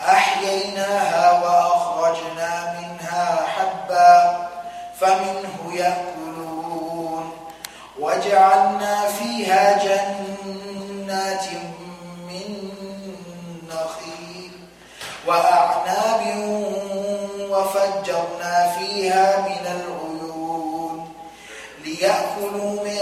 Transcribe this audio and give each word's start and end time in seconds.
أحييناها 0.00 1.32
وأخرجنا 1.42 2.80
منها 2.80 3.46
حبا 3.46 4.48
فمنه 5.00 5.74
يأكلون. 5.74 7.32
وجعلنا 8.00 9.08
فيها 9.08 9.84
جنات 9.84 11.46
من 12.28 12.48
نخيل 13.68 14.52
وأعناب 15.26 16.22
وفجرنا 17.50 18.76
فيها 18.78 19.40
من 19.40 19.66
العيون 19.66 20.05
ليأكلوا 22.00 22.84
من 22.84 22.98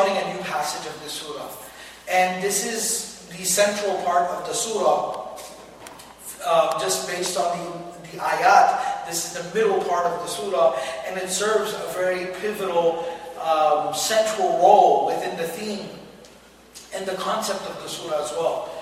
starting 0.00 0.16
a 0.16 0.34
new 0.34 0.42
passage 0.44 0.88
of 0.88 1.02
the 1.04 1.10
surah. 1.10 1.46
And 2.08 2.42
this 2.42 2.64
is 2.64 3.28
the 3.36 3.44
central 3.44 4.00
part 4.02 4.30
of 4.30 4.46
the 4.46 4.54
surah, 4.54 5.36
uh, 6.42 6.80
just 6.80 7.06
based 7.06 7.36
on 7.36 7.52
the, 7.58 8.08
the 8.08 8.16
ayat. 8.16 9.06
This 9.06 9.26
is 9.26 9.42
the 9.44 9.54
middle 9.54 9.84
part 9.84 10.06
of 10.06 10.22
the 10.22 10.26
surah, 10.26 10.74
and 11.06 11.18
it 11.18 11.28
serves 11.28 11.74
a 11.74 11.92
very 11.92 12.32
pivotal 12.40 13.04
um, 13.44 13.92
central 13.92 14.48
role 14.56 15.06
within 15.12 15.36
the 15.36 15.44
theme 15.44 15.86
and 16.94 17.04
the 17.04 17.16
concept 17.16 17.60
of 17.68 17.76
the 17.82 17.88
surah 17.88 18.24
as 18.24 18.32
well. 18.32 18.72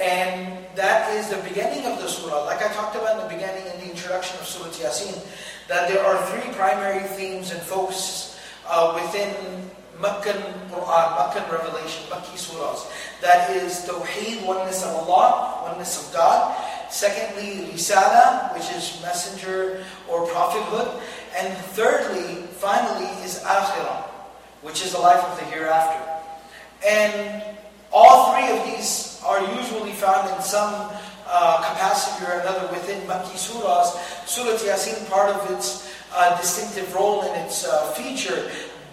And 0.00 0.56
that 0.74 1.12
is 1.12 1.28
the 1.28 1.42
beginning 1.46 1.84
of 1.84 2.00
the 2.00 2.08
surah. 2.08 2.46
Like 2.46 2.62
I 2.64 2.72
talked 2.72 2.96
about 2.96 3.20
in 3.20 3.28
the 3.28 3.34
beginning 3.34 3.66
in 3.74 3.78
the 3.78 3.90
introduction 3.90 4.40
of 4.40 4.46
Surah 4.46 4.72
Yasin, 4.72 5.20
that 5.68 5.92
there 5.92 6.02
are 6.02 6.16
three 6.32 6.50
primary 6.54 7.06
themes 7.08 7.50
and 7.50 7.60
focuses 7.60 8.40
uh, 8.66 8.96
within 8.96 9.70
Meccan 10.00 10.40
Quran, 10.70 11.06
Meccan 11.18 11.44
revelation, 11.50 12.04
Makki 12.08 12.36
surahs. 12.38 12.88
That 13.20 13.50
is 13.56 13.84
Tawheed, 13.84 14.44
oneness 14.46 14.82
of 14.84 15.08
Allah, 15.08 15.62
oneness 15.68 16.06
of 16.06 16.14
God. 16.14 16.56
Secondly, 16.90 17.72
Risala, 17.72 18.52
which 18.54 18.68
is 18.72 19.00
messenger 19.02 19.84
or 20.08 20.26
prophethood. 20.26 21.00
And 21.36 21.56
thirdly, 21.72 22.44
finally, 22.60 23.08
is 23.24 23.40
Akhirah, 23.44 24.04
which 24.62 24.84
is 24.84 24.92
the 24.92 25.00
life 25.00 25.22
of 25.24 25.38
the 25.38 25.44
hereafter. 25.46 26.00
And 26.86 27.42
all 27.92 28.32
three 28.32 28.48
of 28.56 28.64
these 28.66 29.20
are 29.24 29.40
usually 29.56 29.92
found 29.92 30.28
in 30.34 30.42
some 30.42 30.90
uh, 31.26 31.56
capacity 31.58 32.26
or 32.26 32.40
another 32.40 32.68
within 32.72 33.00
Makki 33.06 33.36
surahs. 33.36 33.96
Surah 34.26 34.58
Yasin, 34.58 35.08
part 35.08 35.30
of 35.30 35.50
its 35.50 35.88
uh, 36.14 36.36
distinctive 36.40 36.92
role 36.94 37.22
and 37.22 37.46
its 37.46 37.64
uh, 37.66 37.92
feature, 37.92 38.50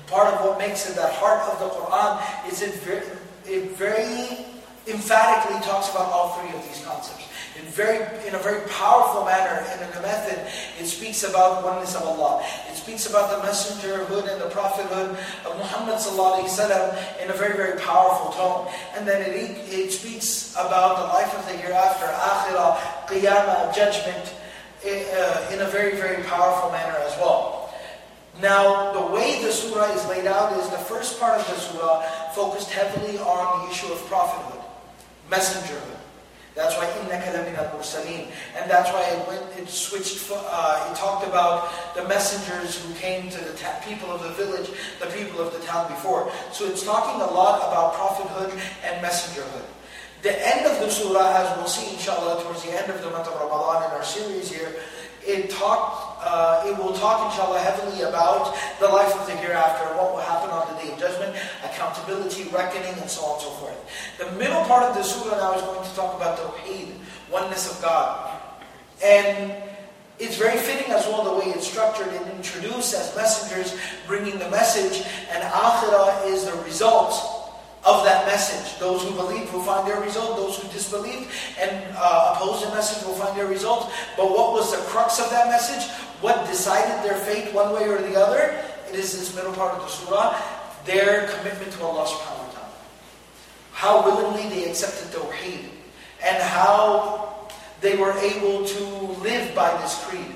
part 0.09 0.33
of 0.33 0.45
what 0.45 0.57
makes 0.57 0.89
it 0.89 0.95
the 0.95 1.07
heart 1.07 1.41
of 1.53 1.59
the 1.59 1.69
Quran, 1.69 2.51
is 2.51 2.61
it 2.61 2.73
very, 2.81 3.05
it 3.45 3.71
very 3.77 4.45
emphatically 4.87 5.61
talks 5.61 5.89
about 5.91 6.11
all 6.11 6.33
three 6.39 6.49
of 6.49 6.61
these 6.67 6.83
concepts. 6.83 7.29
In, 7.59 7.65
very, 7.65 7.99
in 8.25 8.35
a 8.35 8.39
very 8.39 8.65
powerful 8.69 9.25
manner 9.25 9.65
and 9.67 9.81
in 9.81 9.97
a 9.97 10.01
method, 10.01 10.39
it 10.79 10.87
speaks 10.87 11.23
about 11.23 11.63
oneness 11.63 11.93
of 11.95 12.03
Allah. 12.03 12.41
It 12.71 12.77
speaks 12.77 13.09
about 13.09 13.29
the 13.29 13.45
messengerhood 13.45 14.31
and 14.31 14.41
the 14.41 14.49
prophethood 14.49 15.17
of 15.45 15.57
Muhammad 15.57 15.95
Wasallam 15.95 17.21
in 17.21 17.29
a 17.29 17.33
very, 17.33 17.57
very 17.57 17.77
powerful 17.79 18.31
tone. 18.31 18.71
And 18.95 19.05
then 19.05 19.21
it, 19.21 19.35
it 19.67 19.91
speaks 19.91 20.53
about 20.53 20.97
the 20.99 21.13
life 21.13 21.37
of 21.37 21.45
the 21.47 21.57
hereafter, 21.57 22.05
akhirah, 22.05 22.79
qiyamah, 23.07 23.75
judgment, 23.75 24.33
uh, 24.85 25.51
in 25.51 25.59
a 25.59 25.67
very, 25.67 25.97
very 25.97 26.23
powerful 26.23 26.71
manner 26.71 26.97
as 26.99 27.15
well. 27.17 27.58
Now, 28.40 28.92
the 28.92 29.14
way 29.14 29.40
the 29.42 29.52
surah 29.52 29.92
is 29.92 30.06
laid 30.08 30.26
out 30.26 30.58
is 30.58 30.68
the 30.70 30.78
first 30.78 31.20
part 31.20 31.38
of 31.38 31.46
the 31.46 31.54
surah 31.54 32.02
focused 32.34 32.70
heavily 32.70 33.18
on 33.18 33.66
the 33.66 33.72
issue 33.72 33.92
of 33.92 34.04
prophethood, 34.06 34.60
messengerhood. 35.30 35.98
That's 36.54 36.76
why 36.76 36.86
إِنَّكَ 36.86 37.34
لَمِنَ 37.34 37.54
الْمُرْسَلِينَ. 37.58 38.30
And 38.56 38.70
that's 38.70 38.90
why 38.92 39.02
it, 39.02 39.26
went, 39.26 39.42
it 39.58 39.68
switched, 39.68 40.30
uh, 40.30 40.88
it 40.88 40.96
talked 40.96 41.26
about 41.26 41.70
the 41.96 42.06
messengers 42.06 42.78
who 42.78 42.94
came 42.94 43.28
to 43.30 43.38
the 43.42 43.54
ta- 43.58 43.80
people 43.84 44.10
of 44.10 44.22
the 44.22 44.30
village, 44.30 44.70
the 45.00 45.06
people 45.06 45.40
of 45.40 45.52
the 45.52 45.58
town 45.66 45.90
before. 45.90 46.30
So 46.52 46.66
it's 46.66 46.84
talking 46.84 47.20
a 47.20 47.26
lot 47.26 47.58
about 47.58 47.94
prophethood 47.94 48.52
and 48.84 49.04
messengerhood. 49.04 49.66
The 50.22 50.34
end 50.46 50.64
of 50.66 50.78
the 50.78 50.88
surah, 50.88 51.36
as 51.36 51.56
we'll 51.58 51.66
see 51.66 51.92
inshallah 51.92 52.42
towards 52.44 52.62
the 52.62 52.70
end 52.70 52.90
of 52.90 53.02
the 53.02 53.10
month 53.10 53.26
of 53.26 53.34
Ramadan 53.34 53.90
in 53.90 53.90
our 53.90 54.04
series 54.04 54.50
here, 54.50 54.74
it 55.29 55.53
uh, 55.61 56.63
it 56.65 56.77
will 56.77 56.93
talk 56.93 57.31
inshallah 57.31 57.59
heavily 57.59 58.01
about 58.01 58.55
the 58.79 58.87
life 58.87 59.13
of 59.15 59.25
the 59.27 59.35
hereafter, 59.37 59.85
what 59.95 60.11
will 60.11 60.21
happen 60.21 60.49
on 60.49 60.67
the 60.73 60.81
day 60.81 60.91
of 60.91 60.99
judgment, 60.99 61.35
accountability, 61.63 62.43
reckoning, 62.49 62.93
and 62.99 63.09
so 63.09 63.23
on 63.23 63.33
and 63.35 63.43
so 63.43 63.49
forth. 63.61 63.77
The 64.17 64.31
middle 64.37 64.63
part 64.65 64.83
of 64.83 64.95
the 64.95 65.03
surah 65.03 65.37
now 65.37 65.53
is 65.55 65.61
going 65.61 65.87
to 65.87 65.95
talk 65.95 66.15
about 66.15 66.37
Tawheed, 66.37 66.93
oneness 67.31 67.71
of 67.71 67.81
God. 67.81 68.41
And 69.03 69.53
it's 70.19 70.35
very 70.35 70.57
fitting 70.57 70.91
as 70.91 71.05
well 71.07 71.23
the 71.23 71.39
way 71.39 71.53
it's 71.53 71.67
structured 71.67 72.09
and 72.09 72.31
introduced 72.35 72.93
as 72.93 73.15
messengers 73.15 73.79
bringing 74.07 74.37
the 74.39 74.49
message, 74.49 75.05
and 75.31 75.43
Akhirah 75.43 76.27
is 76.27 76.45
the 76.45 76.55
result 76.63 77.38
of 77.85 78.03
that 78.03 78.25
message. 78.25 78.77
Those 78.79 79.03
who 79.03 79.15
believe 79.15 79.51
will 79.53 79.63
find 79.63 79.87
their 79.87 80.01
result, 80.01 80.37
those 80.37 80.57
who 80.57 80.67
disbelieve 80.69 81.31
and 81.59 81.71
uh, 81.95 82.35
oppose 82.35 82.65
the 82.65 82.73
message 82.75 83.05
will 83.07 83.15
find 83.15 83.37
their 83.37 83.47
result. 83.47 83.91
But 84.17 84.29
what 84.29 84.53
was 84.53 84.71
the 84.71 84.83
crux 84.89 85.19
of 85.19 85.29
that 85.29 85.47
message? 85.47 85.89
What 86.21 86.45
decided 86.47 87.03
their 87.03 87.17
fate 87.17 87.53
one 87.53 87.73
way 87.73 87.87
or 87.87 88.01
the 88.01 88.19
other? 88.19 88.63
It 88.89 88.95
is 88.95 89.17
this 89.17 89.35
middle 89.35 89.53
part 89.53 89.75
of 89.75 89.81
the 89.81 89.87
surah, 89.87 90.35
their 90.85 91.27
commitment 91.27 91.71
to 91.73 91.83
Allah 91.83 92.05
subhanahu 92.05 92.47
wa 92.47 92.53
ta'ala. 92.53 92.73
How 93.71 93.93
willingly 94.03 94.49
they 94.49 94.69
accepted 94.69 95.07
Tawheed 95.13 95.69
and 96.25 96.43
how 96.43 97.47
they 97.81 97.95
were 97.95 98.11
able 98.19 98.65
to 98.65 98.83
live 99.23 99.55
by 99.55 99.71
this 99.81 100.03
creed. 100.05 100.35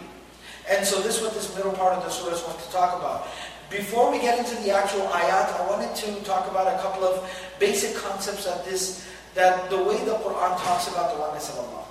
And 0.70 0.86
so 0.86 1.02
this 1.02 1.18
is 1.18 1.24
what 1.24 1.34
this 1.34 1.54
middle 1.56 1.74
part 1.74 1.94
of 1.98 2.04
the 2.04 2.10
surah 2.10 2.36
is 2.36 2.42
going 2.42 2.58
to 2.58 2.72
talk 2.72 2.96
about. 2.98 3.28
Before 3.74 4.12
we 4.12 4.20
get 4.20 4.38
into 4.38 4.54
the 4.62 4.70
actual 4.70 5.02
ayat, 5.10 5.50
I 5.58 5.66
wanted 5.66 5.96
to 6.06 6.22
talk 6.22 6.46
about 6.46 6.70
a 6.70 6.78
couple 6.78 7.06
of 7.06 7.26
basic 7.58 7.96
concepts 7.98 8.46
that 8.46 8.64
this, 8.64 9.04
that 9.34 9.68
the 9.72 9.82
way 9.82 9.98
the 10.06 10.14
Quran 10.14 10.54
talks 10.62 10.88
about 10.90 11.12
the 11.16 11.20
oneness 11.20 11.50
of 11.50 11.58
Allah. 11.58 11.84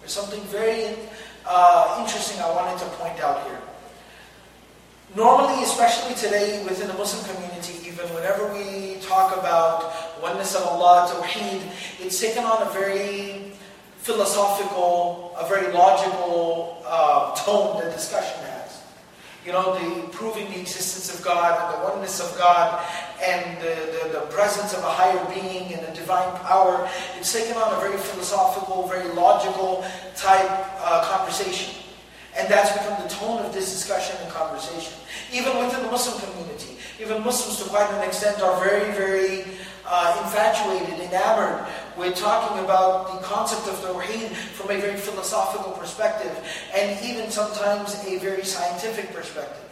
There's 0.00 0.12
something 0.16 0.40
very 0.44 0.96
uh, 1.44 2.00
interesting 2.00 2.40
I 2.40 2.48
wanted 2.48 2.78
to 2.80 2.86
point 2.96 3.20
out 3.20 3.44
here. 3.44 3.60
Normally, 5.14 5.62
especially 5.62 6.14
today 6.14 6.64
within 6.64 6.88
the 6.88 6.94
Muslim 6.94 7.20
community, 7.28 7.86
even 7.86 8.08
whenever 8.16 8.48
we 8.56 8.96
talk 9.02 9.36
about 9.36 9.92
oneness 10.22 10.56
of 10.56 10.62
Allah, 10.62 11.04
Tawheed, 11.12 11.60
it's 12.00 12.18
taken 12.18 12.44
on 12.44 12.66
a 12.66 12.70
very 12.70 13.52
philosophical, 13.98 15.36
a 15.38 15.46
very 15.46 15.70
logical 15.70 16.80
uh, 16.86 17.36
tone 17.36 17.84
the 17.84 17.90
discussion 17.90 18.45
you 19.46 19.52
know, 19.52 19.78
the 19.78 20.08
proving 20.08 20.50
the 20.50 20.60
existence 20.60 21.16
of 21.16 21.24
God 21.24 21.54
and 21.54 21.78
the 21.78 21.88
oneness 21.88 22.18
of 22.20 22.36
God 22.36 22.84
and 23.22 23.62
the, 23.62 24.10
the, 24.10 24.18
the, 24.18 24.26
presence 24.26 24.74
of 24.74 24.82
a 24.82 24.90
higher 24.90 25.24
being 25.32 25.72
and 25.72 25.86
a 25.86 25.94
divine 25.94 26.36
power. 26.40 26.88
It's 27.16 27.32
taken 27.32 27.56
on 27.56 27.72
a 27.74 27.80
very 27.80 27.96
philosophical, 27.96 28.88
very 28.88 29.08
logical 29.14 29.86
type 30.16 30.50
uh, 30.82 31.16
conversation. 31.16 31.74
And 32.36 32.48
that's 32.48 32.72
become 32.72 33.00
the 33.00 33.08
tone 33.08 33.46
of 33.46 33.54
this 33.54 33.72
discussion 33.72 34.16
and 34.20 34.30
conversation. 34.32 34.92
Even 35.32 35.56
within 35.64 35.84
the 35.84 35.90
Muslim 35.90 36.20
community, 36.20 36.76
even 37.00 37.22
Muslims 37.22 37.62
to 37.62 37.70
quite 37.70 37.88
an 37.90 38.02
extent 38.02 38.42
are 38.42 38.58
very, 38.60 38.92
very 38.92 39.44
uh, 39.86 40.22
infatuated, 40.24 40.98
enamored 41.06 41.64
with 41.96 42.16
talking 42.16 42.64
about 42.64 43.12
the 43.12 43.26
concept 43.26 43.68
of 43.68 43.74
Tawheed 43.80 44.30
from 44.30 44.70
a 44.70 44.80
very 44.80 44.96
philosophical 44.96 45.72
perspective 45.72 46.34
and 46.74 47.02
even 47.04 47.30
sometimes 47.30 47.94
a 48.06 48.18
very 48.18 48.44
scientific 48.44 49.12
perspective. 49.14 49.64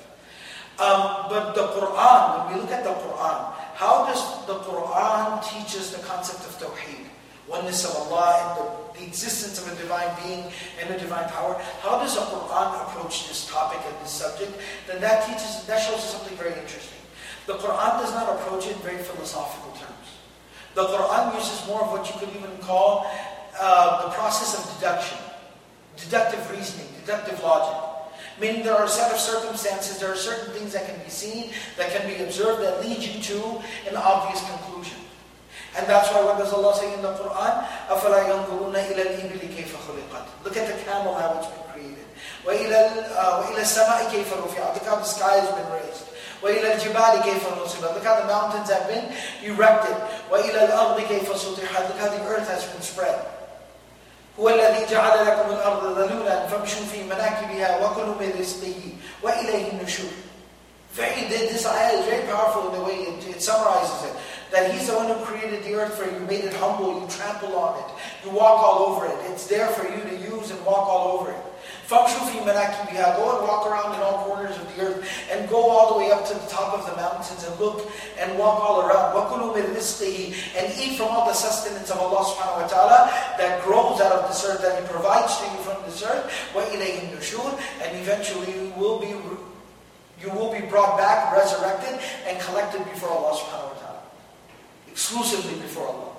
Um, 0.79 1.31
but 1.31 1.55
the 1.55 1.69
Quran, 1.69 2.47
when 2.47 2.55
we 2.55 2.61
look 2.63 2.73
at 2.73 2.83
the 2.83 2.91
Quran, 2.91 3.55
how 3.75 4.07
does 4.07 4.47
the 4.47 4.59
Quran 4.67 5.43
teach 5.45 5.79
us 5.79 5.95
the 5.95 6.03
concept 6.03 6.41
of 6.47 6.59
Tawheed? 6.59 7.07
Oneness 7.47 7.85
of 7.85 7.95
Allah 8.09 8.41
and 8.41 8.51
the, 8.59 8.99
the 8.99 9.07
existence 9.07 9.61
of 9.61 9.71
a 9.71 9.77
divine 9.77 10.09
being 10.25 10.51
and 10.81 10.91
a 10.91 10.99
divine 10.99 11.29
power. 11.29 11.61
How 11.83 11.99
does 11.99 12.15
the 12.15 12.23
Quran 12.23 12.89
approach 12.89 13.29
this 13.29 13.47
topic 13.51 13.81
and 13.87 13.95
this 14.03 14.11
subject? 14.11 14.51
Then 14.87 15.01
that 15.03 15.27
teaches, 15.27 15.65
that 15.67 15.79
shows 15.79 16.01
us 16.01 16.11
something 16.17 16.37
very 16.39 16.59
interesting. 16.59 16.99
The 17.47 17.55
Quran 17.55 18.01
does 18.01 18.13
not 18.13 18.35
approach 18.35 18.67
it 18.67 18.73
in 18.73 18.79
very 18.79 18.97
philosophical 18.97 19.73
terms. 19.73 20.04
The 20.76 20.86
Quran 20.86 21.36
uses 21.36 21.66
more 21.68 21.82
of 21.82 21.92
what 21.92 22.08
you 22.08 22.20
could 22.20 22.36
even 22.36 22.58
call 22.62 23.06
uh, 23.60 24.04
the 24.04 24.10
process 24.12 24.58
of 24.58 24.64
deduction, 24.78 25.18
deductive 25.98 26.50
reasoning, 26.52 26.88
deductive 27.06 27.42
logic. 27.44 27.76
Meaning 28.40 28.64
there 28.64 28.76
are 28.76 28.86
a 28.86 28.90
set 28.90 29.12
of 29.12 29.20
circumstances, 29.20 30.00
there 30.00 30.12
are 30.12 30.16
certain 30.16 30.54
things 30.54 30.72
that 30.72 30.88
can 30.88 30.98
be 31.04 31.10
seen, 31.10 31.52
that 31.76 31.92
can 31.92 32.08
be 32.08 32.24
observed, 32.24 32.64
that 32.64 32.80
lead 32.80 33.00
you 33.04 33.22
to 33.22 33.60
an 33.90 33.98
obvious 33.98 34.40
conclusion. 34.48 34.98
And 35.78 35.86
that's 35.88 36.10
why 36.10 36.24
what 36.24 36.38
does 36.38 36.54
Allah 36.54 36.74
say 36.76 36.94
in 36.94 37.02
the 37.02 37.14
Quran? 37.14 37.54
أَفَلَا 37.92 38.20
يَنْظُرُونَ 38.32 38.74
إِلَى 38.74 39.02
الْإِبِلِ 39.06 39.44
كَيْفَ 39.54 39.76
خُلِقَتْ 39.76 40.44
Look 40.44 40.58
at 40.58 40.66
the 40.68 40.84
camel, 40.84 41.14
how 41.14 41.38
it's 41.38 41.48
been 41.48 41.68
created. 41.74 42.06
وَإِلَى, 42.48 43.12
uh, 43.16 43.44
وإلى 43.44 43.62
السَّمَاءِ 43.62 44.10
كَيْفَ 44.10 44.32
رُفِعَتْ 44.34 44.74
Look 44.74 44.86
how 44.86 44.96
the 44.96 45.04
sky 45.04 45.36
has 45.38 45.52
been 45.52 45.72
raised. 45.72 46.06
وإلى 46.44 46.74
الجبال 46.74 47.22
كيف 47.24 47.44
نصبت 47.64 47.94
Look 47.94 48.04
how 48.04 48.20
the 48.20 48.28
mountains 48.28 48.70
have 48.70 48.88
been 48.88 49.06
erected. 49.44 49.96
وإلى 50.32 50.66
الأرض 50.66 51.02
كيف 51.02 51.38
سطحت 51.38 51.88
Look 51.88 52.00
how 52.00 52.10
the 52.10 52.24
earth 52.28 52.50
has 52.50 52.66
been 52.66 52.82
spread. 52.82 53.20
هو 54.40 54.50
الذي 54.50 54.86
جعل 54.86 55.26
لكم 55.26 55.50
الأرض 55.50 56.00
ذلولا 56.00 56.48
فامشوا 56.48 56.86
في 56.92 57.04
مناكبها 57.04 57.86
وكلوا 57.86 58.16
من 58.20 58.34
رزقه 58.40 58.82
وإليه 59.24 59.72
النشور 59.72 60.12
very, 60.94 61.30
this 61.30 61.66
ayah 61.68 62.00
is 62.00 62.06
very 62.06 62.26
powerful 62.26 62.68
in 62.70 62.80
the 62.80 62.84
way 62.84 62.96
it, 62.96 63.28
it, 63.28 63.42
summarizes 63.42 64.10
it. 64.10 64.16
That 64.52 64.74
He's 64.74 64.88
the 64.88 64.96
one 64.96 65.08
who 65.08 65.24
created 65.24 65.64
the 65.64 65.76
earth 65.76 65.94
for 65.94 66.10
you, 66.10 66.20
made 66.26 66.44
it 66.44 66.54
humble, 66.54 67.00
you 67.00 67.08
trample 67.08 67.56
on 67.56 67.78
it, 67.78 67.90
you 68.26 68.32
walk 68.32 68.64
all 68.64 68.80
over 68.90 69.06
it. 69.06 69.32
It's 69.32 69.46
there 69.46 69.68
for 69.68 69.86
you 69.86 70.02
to 70.02 70.16
use 70.18 70.50
and 70.50 70.66
walk 70.66 70.90
all 70.90 71.20
over 71.20 71.32
it. 71.32 71.38
فَامْشُوا 71.88 72.30
فِي 72.30 72.40
مَنَاكِبِهَا 72.46 73.18
Go 73.18 73.40
and 73.40 73.48
walk 73.48 73.66
around 73.68 73.96
in 73.96 74.02
all 74.02 74.26
corners 74.26 74.56
of 74.56 74.76
the 74.76 74.84
earth 74.84 75.02
and 75.32 75.50
go 75.50 75.70
all 75.70 75.94
the 75.94 76.00
way 76.00 76.12
up 76.12 76.26
to 76.28 76.34
the 76.34 76.48
top 76.48 76.74
of 76.74 76.86
the 76.86 76.96
mountains 76.96 77.44
and 77.44 77.60
look 77.60 77.90
and 78.20 78.38
walk 78.38 78.60
all 78.62 78.82
around. 78.82 79.16
وَكُلُوا 79.16 79.56
مِنْ 79.56 79.76
رِزْقِهِ 79.76 80.34
And 80.58 80.74
eat 80.80 80.98
from 80.98 81.08
all 81.08 81.26
the 81.26 81.34
sustenance 81.34 81.90
of 81.90 81.98
Allah 81.98 82.24
subhanahu 82.26 82.62
wa 82.62 82.68
ta'ala 82.68 83.00
that 83.38 83.64
grows 83.64 84.02
out 84.02 84.12
of 84.12 84.30
this 84.30 84.46
earth, 84.46 84.62
that 84.62 84.82
He 84.82 84.88
provides 84.88 85.38
to 85.38 85.46
you 85.46 85.60
from 85.64 85.82
this 85.86 86.04
earth. 86.04 86.30
وَإِلَيْهِ 86.54 87.10
النُّشُورِ 87.10 87.60
And 87.84 87.98
eventually 87.98 88.54
you 88.54 88.74
will 88.78 89.00
be 89.00 89.16
you 90.22 90.30
will 90.32 90.52
be 90.52 90.60
brought 90.68 90.98
back, 90.98 91.32
resurrected, 91.34 92.00
and 92.28 92.40
collected 92.42 92.84
before 92.92 93.10
Allah 93.10 93.40
subhanahu 93.40 93.72
wa 93.72 93.80
ta'ala. 93.80 94.02
Exclusively 94.92 95.56
before 95.62 95.88
Allah. 95.88 96.12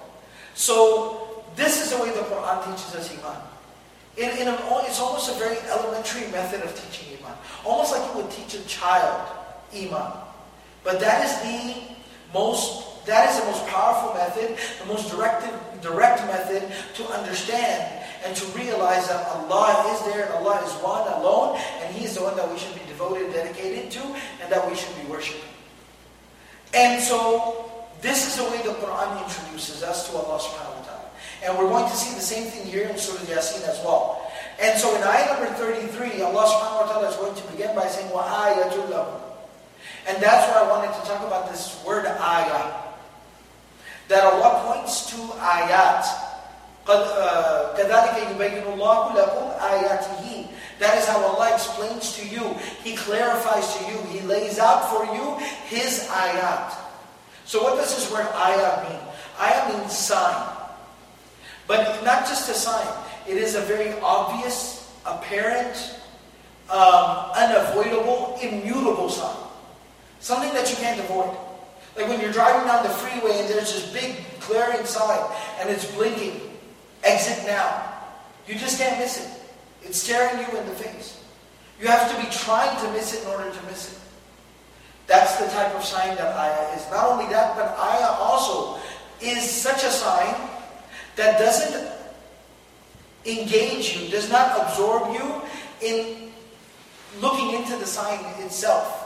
So, 0.55 1.45
this 1.55 1.83
is 1.85 1.93
the 1.93 2.03
way 2.03 2.11
the 2.11 2.25
Quran 2.25 2.65
teaches 2.65 2.95
us 2.95 3.13
Iman. 3.13 3.37
In, 4.18 4.30
in 4.38 4.48
an, 4.48 4.58
it's 4.88 5.00
almost 5.00 5.30
a 5.30 5.38
very 5.40 5.58
elementary 5.70 6.28
method 6.32 6.62
of 6.62 6.72
teaching 6.80 7.18
Iman. 7.20 7.38
Almost 7.66 7.92
like 7.92 8.04
you 8.12 8.22
would 8.22 8.32
teach 8.32 8.54
a 8.56 8.64
child 8.68 9.28
Iman. 9.76 10.12
But 10.84 11.00
that 11.00 11.26
is 11.26 11.34
the 11.42 11.82
most 12.34 12.86
that 13.06 13.30
is 13.30 13.40
the 13.40 13.46
most 13.46 13.68
powerful 13.68 14.14
method, 14.16 14.58
the 14.82 14.86
most 14.92 15.12
direct, 15.12 15.46
direct 15.82 16.26
method 16.26 16.64
to 16.96 17.06
understand 17.14 18.04
and 18.26 18.36
to 18.36 18.46
realize 18.58 19.08
that 19.08 19.28
Allah 19.28 19.94
is 19.94 20.02
there 20.12 20.26
and 20.26 20.34
Allah 20.34 20.58
is 20.66 20.74
one 20.82 21.06
alone, 21.22 21.60
and 21.82 21.96
He 21.96 22.06
is 22.06 22.16
the 22.16 22.24
one 22.24 22.36
that 22.36 22.52
we 22.52 22.58
should 22.58 22.74
be 22.74 22.82
devoted, 22.88 23.32
dedicated 23.32 23.92
to, 23.92 24.02
and 24.42 24.52
that 24.52 24.68
we 24.68 24.76
should 24.76 24.96
be 24.98 25.06
worshiping. 25.08 25.46
And 26.74 27.02
so, 27.02 27.70
this 28.02 28.26
is 28.26 28.38
the 28.38 28.44
way 28.50 28.58
the 28.64 28.74
Quran 28.82 29.24
introduces 29.24 29.84
us 29.84 30.10
to 30.10 30.18
Allah 30.18 30.42
subhanahu. 30.42 30.75
And 31.45 31.57
we're 31.57 31.69
going 31.69 31.89
to 31.89 31.97
see 31.97 32.15
the 32.15 32.25
same 32.25 32.51
thing 32.51 32.67
here 32.67 32.89
in 32.89 32.97
Surah 32.99 33.25
Yasin 33.25 33.67
as 33.69 33.81
well. 33.85 34.31
And 34.61 34.79
so 34.79 34.95
in 34.95 35.03
ayah 35.03 35.41
number 35.41 35.49
33, 35.57 36.21
Allah 36.21 36.45
subhanahu 36.45 36.85
wa 36.85 36.89
ta'ala 36.93 37.09
is 37.09 37.17
going 37.17 37.35
to 37.35 37.45
begin 37.49 37.73
by 37.75 37.89
saying, 37.89 38.13
وَآيَةٌ 38.13 38.77
لَهُمْ 38.93 39.21
And 40.07 40.21
that's 40.21 40.45
why 40.53 40.61
I 40.61 40.69
wanted 40.69 40.93
to 41.01 41.03
talk 41.09 41.25
about 41.25 41.49
this 41.49 41.81
word 41.81 42.05
ayah 42.05 42.91
that 44.11 44.27
Allah 44.27 44.67
points 44.67 45.09
to 45.15 45.19
ayat. 45.39 46.05
كَذَلِكَ 46.85 48.17
يُبَيِّنُ 48.35 48.67
اللَّهُ 48.67 49.01
لَكُمْ 49.15 49.45
آيَاتِهِ 49.63 50.49
That 50.83 50.99
is 50.99 51.07
how 51.07 51.23
Allah 51.25 51.55
explains 51.55 52.19
to 52.19 52.27
you. 52.29 52.43
He 52.83 52.97
clarifies 52.97 53.79
to 53.79 53.81
you. 53.87 53.97
He 54.11 54.21
lays 54.27 54.59
out 54.59 54.91
for 54.91 55.07
you 55.15 55.39
His 55.71 56.05
ayat. 56.11 56.75
So 57.47 57.63
what 57.63 57.77
does 57.79 57.95
this 57.95 58.11
word 58.11 58.27
ayat 58.35 58.91
mean? 58.91 59.01
Ayat 59.39 59.79
means 59.79 59.97
sign. 59.97 60.54
But 61.68 62.04
not 62.04 62.26
just 62.26 62.50
a 62.50 62.54
sign. 62.54 62.88
It 63.28 63.38
is 63.38 63.56
a 63.56 63.62
very 63.62 63.98
obvious, 64.00 64.92
apparent, 65.06 65.96
um, 66.70 67.32
unavoidable, 67.36 68.38
immutable 68.42 69.10
sign. 69.10 69.36
Something 70.20 70.54
that 70.54 70.70
you 70.70 70.76
can't 70.78 71.00
avoid. 71.00 71.36
Like 71.96 72.08
when 72.08 72.20
you're 72.20 72.32
driving 72.32 72.68
down 72.68 72.84
the 72.84 72.90
freeway 72.90 73.40
and 73.40 73.50
there's 73.50 73.74
this 73.74 73.92
big 73.94 74.18
glaring 74.42 74.86
sign 74.86 75.20
and 75.60 75.70
it's 75.70 75.90
blinking, 75.94 76.42
exit 77.04 77.46
now. 77.46 77.94
You 78.48 78.56
just 78.56 78.78
can't 78.78 79.00
miss 79.00 79.26
it. 79.26 79.42
It's 79.84 80.02
staring 80.02 80.40
you 80.40 80.58
in 80.58 80.66
the 80.68 80.76
face. 80.76 81.24
You 81.80 81.88
have 81.88 82.10
to 82.10 82.22
be 82.22 82.30
trying 82.32 82.76
to 82.86 82.92
miss 82.94 83.14
it 83.14 83.24
in 83.24 83.30
order 83.30 83.50
to 83.50 83.66
miss 83.66 83.94
it. 83.94 84.00
That's 85.08 85.38
the 85.38 85.48
type 85.48 85.74
of 85.76 85.84
sign 85.84 86.16
that 86.18 86.36
ayah 86.36 86.76
is. 86.76 86.90
Not 86.90 87.10
only 87.10 87.26
that, 87.32 87.56
but 87.56 87.78
ayah 87.78 88.18
also 88.20 88.80
is 89.22 89.50
such 89.50 89.84
a 89.84 89.90
sign 89.90 90.36
that 91.16 91.40
doesn't 91.40 91.92
engage 93.26 93.98
you, 93.98 94.10
does 94.10 94.30
not 94.30 94.60
absorb 94.60 95.14
you 95.14 95.42
in 95.82 96.32
looking 97.22 97.54
into 97.54 97.76
the 97.78 97.86
sign 97.86 98.20
itself. 98.44 99.02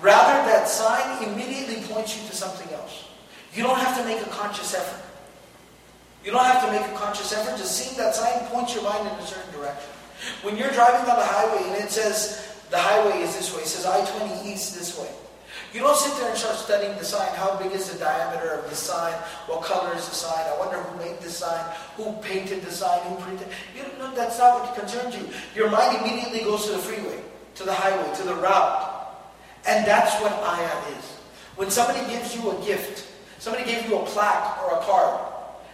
Rather, 0.00 0.48
that 0.50 0.68
sign 0.68 1.22
immediately 1.22 1.82
points 1.92 2.16
you 2.20 2.28
to 2.28 2.34
something 2.34 2.72
else. 2.74 3.08
You 3.54 3.62
don't 3.62 3.78
have 3.78 3.96
to 3.98 4.04
make 4.04 4.20
a 4.24 4.30
conscious 4.30 4.74
effort. 4.74 5.04
You 6.24 6.30
don't 6.30 6.44
have 6.44 6.64
to 6.64 6.72
make 6.72 6.86
a 6.86 6.98
conscious 6.98 7.32
effort. 7.32 7.56
Just 7.58 7.76
seeing 7.76 7.96
that 7.98 8.14
sign 8.14 8.46
points 8.46 8.74
your 8.74 8.84
mind 8.84 9.06
in 9.06 9.14
a 9.14 9.26
certain 9.26 9.52
direction. 9.52 9.90
When 10.42 10.56
you're 10.56 10.70
driving 10.70 11.08
on 11.10 11.18
the 11.18 11.24
highway 11.24 11.68
and 11.68 11.84
it 11.84 11.90
says 11.90 12.56
the 12.70 12.78
highway 12.78 13.22
is 13.22 13.36
this 13.36 13.54
way, 13.54 13.62
it 13.62 13.66
says 13.66 13.86
I-20 13.86 14.46
east 14.46 14.78
this 14.78 14.98
way. 14.98 15.08
You 15.72 15.80
don't 15.80 15.96
sit 15.96 16.14
there 16.18 16.28
and 16.28 16.38
start 16.38 16.56
studying 16.56 16.96
the 16.98 17.04
sign. 17.04 17.34
How 17.34 17.56
big 17.56 17.72
is 17.72 17.90
the 17.90 17.98
diameter 17.98 18.50
of 18.50 18.68
the 18.68 18.76
sign? 18.76 19.14
What 19.46 19.62
color 19.62 19.94
is 19.96 20.06
the 20.06 20.14
sign? 20.14 20.44
I 20.46 20.58
wonder 20.58 20.76
who 20.76 20.98
made 20.98 21.18
the 21.20 21.30
sign, 21.30 21.64
who 21.96 22.12
painted 22.20 22.62
the 22.62 22.70
sign, 22.70 23.00
who 23.08 23.16
printed. 23.16 23.48
It. 23.48 23.54
You 23.76 23.98
know, 23.98 24.14
that's 24.14 24.38
not 24.38 24.60
what 24.60 24.78
concerns 24.78 25.16
you. 25.16 25.26
Your 25.54 25.70
mind 25.70 25.96
immediately 26.02 26.40
goes 26.40 26.66
to 26.66 26.72
the 26.72 26.78
freeway, 26.78 27.22
to 27.54 27.64
the 27.64 27.72
highway, 27.72 28.14
to 28.16 28.22
the 28.22 28.34
route. 28.34 28.92
And 29.66 29.86
that's 29.86 30.20
what 30.20 30.32
ayah 30.32 30.98
is. 30.98 31.04
When 31.56 31.70
somebody 31.70 32.00
gives 32.12 32.36
you 32.36 32.50
a 32.50 32.64
gift, 32.66 33.08
somebody 33.38 33.64
gave 33.64 33.88
you 33.88 33.96
a 33.96 34.04
plaque 34.04 34.62
or 34.64 34.78
a 34.78 34.82
card, 34.82 35.20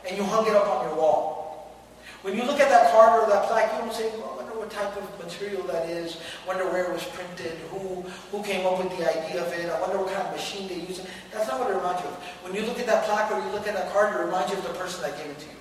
and 0.07 0.17
you 0.17 0.23
hung 0.23 0.47
it 0.47 0.55
up 0.55 0.69
on 0.69 0.87
your 0.87 0.95
wall. 0.95 1.75
When 2.23 2.37
you 2.37 2.45
look 2.45 2.61
at 2.61 2.69
that 2.69 2.93
card 2.93 3.23
or 3.23 3.31
that 3.31 3.47
plaque, 3.47 3.73
you 3.73 3.79
don't 3.81 3.93
say, 3.93 4.11
wonder 4.21 4.38
what 4.69 4.77
type 4.77 4.97
of 5.01 5.25
material 5.25 5.63
that 5.65 5.89
is, 5.89 6.21
wonder 6.47 6.69
where 6.69 6.85
it 6.85 6.93
was 6.93 7.05
printed, 7.17 7.57
who, 7.73 8.05
who 8.31 8.43
came 8.45 8.67
up 8.67 8.77
with 8.77 8.93
the 8.99 9.09
idea 9.09 9.41
of 9.41 9.51
it, 9.55 9.65
I 9.71 9.81
wonder 9.81 9.97
what 9.97 10.13
kind 10.13 10.29
of 10.29 10.33
machine 10.37 10.69
they 10.69 10.85
use. 10.85 11.01
That's 11.33 11.49
not 11.49 11.61
what 11.61 11.71
it 11.71 11.75
reminds 11.75 12.05
you 12.05 12.09
of. 12.09 12.17
When 12.45 12.53
you 12.55 12.69
look 12.69 12.79
at 12.79 12.85
that 12.85 13.05
plaque 13.05 13.33
or 13.33 13.41
you 13.41 13.51
look 13.53 13.67
at 13.67 13.73
that 13.73 13.91
card, 13.93 14.13
it 14.13 14.21
reminds 14.23 14.53
you 14.53 14.59
of 14.59 14.65
the 14.69 14.77
person 14.77 15.01
that 15.09 15.17
gave 15.17 15.33
it 15.33 15.39
to 15.41 15.47
you. 15.49 15.57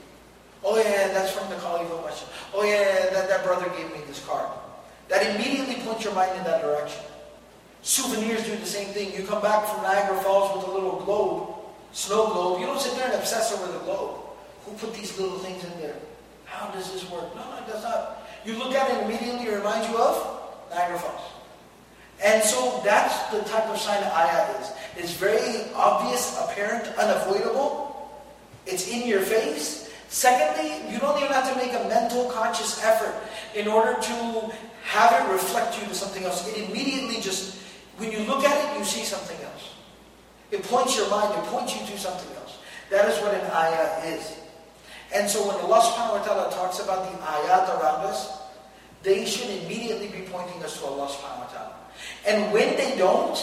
Oh 0.64 0.76
yeah, 0.76 1.08
that's 1.16 1.32
from 1.32 1.48
the 1.48 1.56
of 1.56 2.04
Masjid. 2.04 2.28
Oh 2.52 2.68
yeah, 2.68 3.08
that, 3.16 3.30
that 3.30 3.46
brother 3.46 3.70
gave 3.80 3.88
me 3.96 4.04
this 4.08 4.20
card. 4.28 4.52
That 5.08 5.24
immediately 5.24 5.80
puts 5.88 6.04
your 6.04 6.14
mind 6.14 6.36
in 6.36 6.44
that 6.44 6.62
direction. 6.62 7.06
Souvenirs 7.84 8.44
do 8.44 8.58
the 8.58 8.66
same 8.68 8.92
thing. 8.92 9.16
You 9.16 9.24
come 9.24 9.42
back 9.42 9.64
from 9.72 9.84
Niagara 9.84 10.20
Falls 10.20 10.58
with 10.58 10.68
a 10.68 10.72
little 10.74 11.00
globe, 11.00 11.64
snow 11.94 12.28
globe. 12.28 12.60
You 12.60 12.66
don't 12.66 12.82
sit 12.82 12.92
there 12.98 13.08
and 13.08 13.16
obsess 13.16 13.56
over 13.56 13.72
the 13.72 13.80
globe. 13.88 14.20
Who 14.66 14.76
put 14.76 14.94
these 14.94 15.18
little 15.18 15.40
things 15.40 15.64
in 15.64 15.72
there? 15.80 15.96
How 16.44 16.68
does 16.72 16.92
this 16.92 17.10
work? 17.10 17.34
No, 17.36 17.48
no, 17.48 17.58
it 17.64 17.72
does 17.72 17.84
not. 17.84 18.27
You 18.48 18.58
look 18.58 18.74
at 18.74 18.90
it 18.90 19.04
immediately, 19.04 19.52
it 19.52 19.58
reminds 19.58 19.90
you 19.90 19.98
of 19.98 20.16
Niagara 20.72 21.00
Falls. 21.00 21.22
And 22.24 22.42
so 22.42 22.80
that's 22.82 23.30
the 23.30 23.42
type 23.42 23.66
of 23.66 23.78
sign 23.78 24.00
that 24.00 24.14
ayah 24.14 24.58
is. 24.62 24.72
It's 24.96 25.12
very 25.12 25.70
obvious, 25.76 26.40
apparent, 26.40 26.88
unavoidable. 26.96 28.10
It's 28.66 28.88
in 28.88 29.06
your 29.06 29.20
face. 29.20 29.92
Secondly, 30.08 30.80
you 30.90 30.98
don't 30.98 31.18
even 31.20 31.34
have 31.34 31.52
to 31.52 31.58
make 31.60 31.74
a 31.74 31.90
mental, 31.90 32.32
conscious 32.32 32.82
effort 32.86 33.14
in 33.54 33.68
order 33.68 34.00
to 34.00 34.52
have 34.84 35.12
it 35.12 35.30
reflect 35.34 35.78
you 35.82 35.86
to 35.86 35.94
something 35.94 36.24
else. 36.24 36.48
It 36.48 36.70
immediately 36.70 37.20
just 37.20 37.58
When 37.98 38.12
you 38.12 38.20
look 38.30 38.46
at 38.46 38.54
it, 38.54 38.78
you 38.78 38.86
see 38.86 39.04
something 39.04 39.38
else. 39.44 39.74
It 40.52 40.64
points 40.64 40.96
your 40.96 41.10
mind, 41.10 41.34
it 41.34 41.44
points 41.50 41.74
you 41.74 41.86
to 41.86 41.98
something 41.98 42.30
else. 42.38 42.58
That 42.92 43.10
is 43.10 43.20
what 43.22 43.34
an 43.34 43.50
ayah 43.52 44.06
is. 44.06 44.38
And 45.14 45.30
so 45.30 45.48
when 45.48 45.56
Allah 45.56 45.80
subhanahu 45.80 46.20
wa 46.20 46.24
ta'ala 46.24 46.52
talks 46.52 46.80
about 46.80 47.08
the 47.08 47.18
ayat 47.18 47.80
around 47.80 48.06
us, 48.06 48.38
they 49.04 49.26
should 49.26 49.50
immediately 49.64 50.08
be 50.08 50.28
pointing 50.28 50.62
us 50.64 50.80
to 50.80 50.86
Allah 50.86 51.08
subhanahu 51.08 51.48
wa 51.48 51.52
ta'ala. 51.54 51.76
And 52.28 52.52
when 52.52 52.76
they 52.76 52.98
don't, 52.98 53.38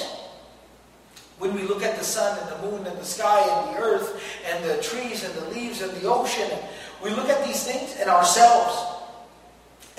when 1.39 1.55
we 1.55 1.63
look 1.63 1.83
at 1.83 1.97
the 1.97 2.05
sun 2.05 2.39
and 2.39 2.49
the 2.53 2.61
moon 2.69 2.87
and 2.87 2.99
the 2.99 3.05
sky 3.05 3.41
and 3.41 3.75
the 3.75 3.81
earth 3.81 4.23
and 4.47 4.65
the 4.65 4.81
trees 4.83 5.25
and 5.25 5.35
the 5.35 5.49
leaves 5.51 5.81
and 5.81 5.91
the 6.01 6.09
ocean, 6.09 6.51
we 7.03 7.11
look 7.11 7.29
at 7.29 7.45
these 7.47 7.65
things 7.65 7.97
and 7.99 8.09
ourselves, 8.09 8.77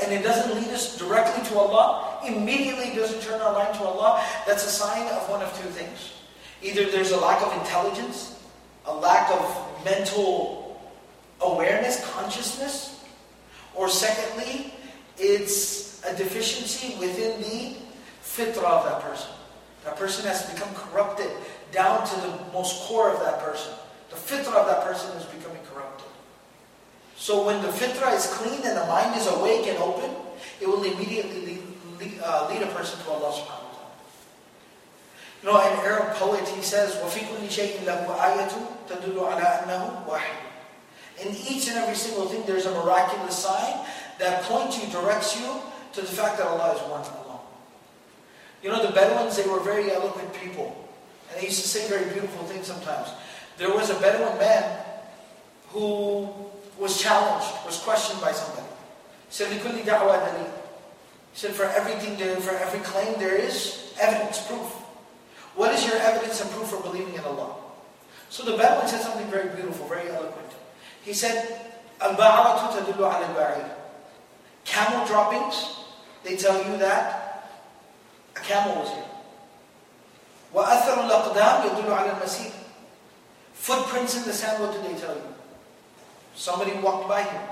and 0.01 0.13
it 0.13 0.23
doesn't 0.23 0.55
lead 0.55 0.69
us 0.69 0.97
directly 0.97 1.43
to 1.49 1.57
Allah, 1.57 2.21
immediately 2.27 2.95
doesn't 2.95 3.21
turn 3.21 3.41
our 3.41 3.53
mind 3.53 3.73
to 3.75 3.83
Allah, 3.83 4.23
that's 4.45 4.65
a 4.65 4.69
sign 4.69 5.07
of 5.13 5.29
one 5.29 5.41
of 5.41 5.49
two 5.57 5.69
things. 5.69 6.13
Either 6.61 6.85
there's 6.89 7.11
a 7.11 7.17
lack 7.17 7.41
of 7.41 7.53
intelligence, 7.61 8.39
a 8.85 8.93
lack 8.93 9.29
of 9.31 9.45
mental 9.83 10.64
awareness, 11.44 12.04
consciousness, 12.12 13.02
or 13.74 13.88
secondly, 13.88 14.74
it's 15.18 16.02
a 16.04 16.16
deficiency 16.16 16.96
within 16.98 17.40
the 17.40 17.76
fitrah 18.22 18.64
of 18.64 18.84
that 18.84 19.00
person. 19.02 19.30
That 19.84 19.96
person 19.96 20.26
has 20.26 20.42
become 20.50 20.74
corrupted 20.74 21.30
down 21.72 22.06
to 22.06 22.14
the 22.20 22.52
most 22.52 22.82
core 22.86 23.12
of 23.12 23.20
that 23.20 23.40
person. 23.40 23.72
The 24.10 24.16
fitrah 24.16 24.54
of 24.54 24.66
that 24.66 24.84
person 24.84 25.16
is 25.16 25.24
becoming 25.26 25.62
corrupted. 25.72 26.06
So 27.16 27.44
when 27.46 27.62
the 27.62 27.68
fitrah 27.68 28.14
is 28.16 28.26
clean 28.26 28.60
and 28.64 28.76
the 28.76 28.86
mind 28.86 29.16
is 29.18 29.26
awake 29.26 29.66
and 29.66 29.78
open, 29.78 30.10
it 30.60 30.66
will 30.66 30.82
immediately 30.82 31.46
lead, 31.46 31.62
lead, 32.00 32.20
uh, 32.24 32.48
lead 32.50 32.62
a 32.62 32.72
person 32.72 32.98
to 33.04 33.10
Allah 33.10 33.32
subhanahu 33.32 33.64
wa 33.64 33.76
ta'ala. 33.76 33.92
You 35.42 35.48
know, 35.48 35.56
an 35.60 35.84
Arab 35.84 36.16
poet, 36.16 36.46
he 36.48 36.62
says, 36.62 36.96
وَفِي 36.96 37.28
كُلِّ 37.28 37.48
شَيْءٍ 37.48 37.84
لَهُ 37.84 38.08
آيَةٌ 38.08 38.52
تَدُلُّ 38.88 39.16
عَلَىٰ 39.16 39.64
أَنَّهُ 39.64 40.08
وَاحِدٌ 40.08 40.50
In 41.22 41.34
each 41.34 41.68
and 41.68 41.76
every 41.76 41.96
single 41.96 42.26
thing, 42.26 42.42
there's 42.46 42.66
a 42.66 42.72
miraculous 42.72 43.36
sign 43.36 43.84
that 44.18 44.42
points 44.44 44.82
you, 44.82 44.90
directs 44.90 45.38
you 45.38 45.60
to 45.92 46.00
the 46.00 46.06
fact 46.06 46.38
that 46.38 46.46
Allah 46.46 46.74
is 46.74 46.80
one. 46.90 47.04
You 48.62 48.68
know, 48.68 48.84
the 48.84 48.92
Bedouins, 48.92 49.36
they 49.36 49.48
were 49.48 49.60
very 49.60 49.90
eloquent 49.90 50.32
people. 50.34 50.76
And 51.30 51.40
they 51.40 51.46
used 51.46 51.62
to 51.62 51.68
say 51.68 51.88
very 51.88 52.10
beautiful 52.12 52.44
things 52.44 52.66
sometimes. 52.66 53.08
There 53.56 53.70
was 53.70 53.90
a 53.90 53.98
Bedouin 54.00 54.36
man 54.38 54.84
who 55.68 56.28
was 56.78 57.00
challenged, 57.00 57.48
was 57.64 57.78
questioned 57.78 58.20
by 58.20 58.32
somebody. 58.32 58.66
He 59.28 59.34
said, 59.34 59.48
لِكُلِّ 59.48 59.84
دَعْوَى 59.84 60.16
دَلِيلٌ 60.26 60.44
He 61.32 61.38
said, 61.38 61.52
for 61.52 61.64
everything, 61.64 62.18
there, 62.18 62.36
for 62.36 62.54
every 62.56 62.80
claim, 62.80 63.18
there 63.18 63.36
is 63.36 63.94
evidence, 64.00 64.46
proof. 64.46 64.72
What 65.54 65.72
is 65.72 65.86
your 65.86 65.96
evidence 65.96 66.40
and 66.40 66.50
proof 66.50 66.68
for 66.68 66.82
believing 66.82 67.14
in 67.14 67.20
Allah? 67.20 67.54
So 68.28 68.44
the 68.44 68.56
Bedouin 68.56 68.88
said 68.88 69.00
something 69.00 69.26
very 69.28 69.48
beautiful, 69.54 69.86
very 69.88 70.08
eloquent. 70.10 70.43
He 71.04 71.12
said, 71.12 71.60
الْبَعَرَةُ 72.00 72.60
تَدُلُّ 72.76 73.00
عَلَى 73.00 73.34
الْبَعِيرِ 73.34 73.68
Camel 74.64 75.06
droppings, 75.06 75.76
they 76.22 76.36
tell 76.36 76.56
you 76.64 76.76
that 76.78 77.52
a 78.36 78.40
camel 78.40 78.76
was 78.76 78.88
here. 78.90 79.04
وَأَثَرُ 80.54 81.08
الْأَقْدَامِ 81.08 81.64
يَدُلُّ 81.64 81.88
عَلَى 81.88 82.10
الْمَسِيرِ 82.20 82.52
Footprints 83.54 84.16
in 84.16 84.24
the 84.24 84.32
sand, 84.32 84.62
what 84.62 84.72
do 84.72 84.80
they 84.82 84.98
tell 84.98 85.14
you? 85.14 85.34
Somebody 86.34 86.72
walked 86.80 87.08
by 87.08 87.22
him. 87.22 87.42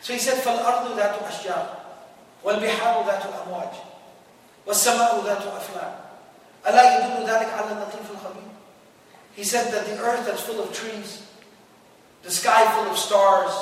So 0.00 0.12
he 0.12 0.18
said, 0.18 0.42
فَالْأَرْضُ 0.42 0.96
ذَاتُ 0.96 1.20
أَشْجَارٍ 1.20 1.66
وَالْبِحَارُ 2.44 3.04
ذَاتُ 3.06 3.24
أَمْوَاجٍ 3.44 3.72
وَالسَّمَاءُ 4.66 5.20
ذَاتُ 5.24 5.44
أَفْلَاقٍ 5.46 5.92
أَلَا 6.66 6.84
يَدُلُّ 6.96 7.28
ذَلِكَ 7.28 7.50
عَلَى 7.52 7.70
اللَّطِيفِ 7.72 8.10
الْخَبِيرِ 8.10 8.48
He 9.34 9.44
said 9.44 9.72
that 9.72 9.86
the 9.86 9.98
earth 10.00 10.26
that's 10.26 10.42
full 10.42 10.62
of 10.62 10.72
trees, 10.72 11.22
the 12.22 12.30
sky 12.30 12.64
full 12.74 12.90
of 12.90 12.98
stars, 12.98 13.52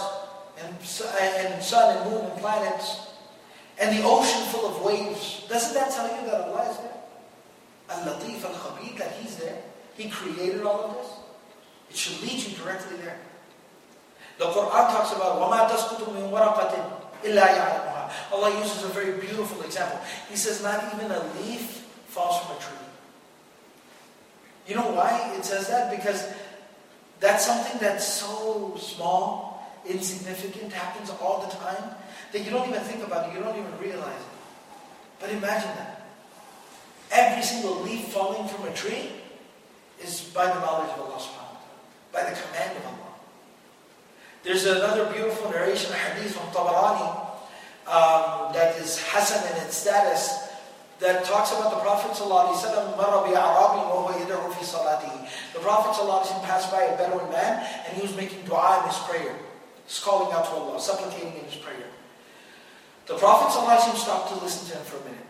and, 0.62 0.74
and 0.74 1.62
sun 1.62 1.96
and 1.96 2.10
moon 2.10 2.24
and 2.24 2.40
planets, 2.40 3.08
and 3.80 3.96
the 3.96 4.02
ocean 4.04 4.42
full 4.48 4.68
of 4.68 4.82
waves. 4.82 5.44
Doesn't 5.48 5.74
that 5.74 5.90
tell 5.90 6.08
you 6.08 6.26
that 6.30 6.48
Allah 6.48 6.70
is 6.70 6.76
there? 6.78 6.92
Al-Latif 7.90 8.44
al-Khabir, 8.44 8.98
that 8.98 9.12
He's 9.20 9.36
there. 9.36 9.58
He 9.96 10.08
created 10.08 10.62
all 10.62 10.84
of 10.84 10.96
this. 10.96 11.12
It 11.90 11.96
should 11.96 12.22
lead 12.22 12.38
you 12.38 12.56
directly 12.56 12.96
there. 12.98 13.18
The 14.38 14.44
Quran 14.46 14.88
talks 14.90 15.12
about 15.12 15.38
وَمَا 15.38 15.68
تَسْقُطُ 15.68 16.08
مِنْ 16.14 16.30
وَرَقَةٍ 16.30 16.74
إِلَّا 17.24 17.46
يَعْلَمُهَا 17.46 18.32
Allah 18.32 18.58
uses 18.58 18.84
a 18.84 18.88
very 18.88 19.12
beautiful 19.20 19.62
example. 19.62 20.00
He 20.28 20.36
says, 20.36 20.62
not 20.62 20.82
even 20.94 21.10
a 21.10 21.22
leaf 21.40 21.84
falls 22.06 22.40
from 22.40 22.56
a 22.56 22.60
tree. 22.60 22.86
You 24.66 24.76
know 24.76 24.90
why 24.92 25.34
it 25.36 25.44
says 25.44 25.68
that? 25.68 25.90
Because 25.90 26.32
that's 27.19 27.45
something 27.45 27.79
that's 27.79 28.05
so 28.05 28.75
small, 28.79 29.65
insignificant, 29.85 30.71
happens 30.73 31.09
all 31.21 31.41
the 31.41 31.53
time, 31.55 31.95
that 32.31 32.43
you 32.43 32.51
don't 32.51 32.67
even 32.67 32.81
think 32.81 33.05
about 33.05 33.29
it, 33.29 33.37
you 33.37 33.43
don't 33.43 33.57
even 33.57 33.77
realize 33.79 34.19
it. 34.19 34.37
But 35.19 35.29
imagine 35.31 35.71
that. 35.77 36.05
Every 37.11 37.41
single 37.41 37.81
leaf 37.81 38.09
falling 38.09 38.47
from 38.47 38.67
a 38.67 38.73
tree 38.73 39.11
is 40.03 40.21
by 40.33 40.45
the 40.45 40.59
knowledge 40.59 40.91
of 40.91 40.99
Allah 41.01 41.17
subhanahu 41.17 41.55
wa 41.55 41.61
ta'ala, 41.63 42.13
by 42.13 42.23
the 42.29 42.35
command 42.35 42.77
of 42.77 42.85
Allah. 42.85 43.13
There's 44.43 44.65
another 44.65 45.11
beautiful 45.11 45.49
narration, 45.49 45.91
a 45.91 45.95
hadith 45.95 46.35
from 46.35 46.47
Tabarani, 46.51 47.27
um, 47.87 48.53
that 48.53 48.75
is 48.77 48.99
Hasan 49.01 49.55
in 49.55 49.63
its 49.65 49.77
status, 49.77 50.46
that 51.00 51.24
talks 51.24 51.50
about 51.52 51.70
the 51.70 51.80
Prophet 51.80 52.12
ﷺ, 52.12 52.62
The 55.52 55.58
Prophet 55.58 55.92
ﷺ 56.00 56.42
passed 56.44 56.70
by 56.70 56.82
a 56.82 56.96
Bedouin 56.96 57.30
man 57.30 57.66
and 57.86 57.96
he 57.96 58.02
was 58.02 58.14
making 58.16 58.44
dua 58.44 58.82
in 58.82 58.88
his 58.88 58.98
prayer. 58.98 59.34
He's 59.86 59.98
calling 59.98 60.32
out 60.32 60.44
to 60.46 60.50
Allah, 60.52 60.80
supplicating 60.80 61.34
in 61.34 61.44
his 61.44 61.56
prayer. 61.56 61.90
The 63.06 63.14
Prophet 63.14 63.58
ﷺ 63.58 63.96
stopped 63.96 64.28
to 64.32 64.36
listen 64.44 64.70
to 64.70 64.76
him 64.78 64.84
for 64.84 64.96
a 64.96 65.04
minute. 65.10 65.26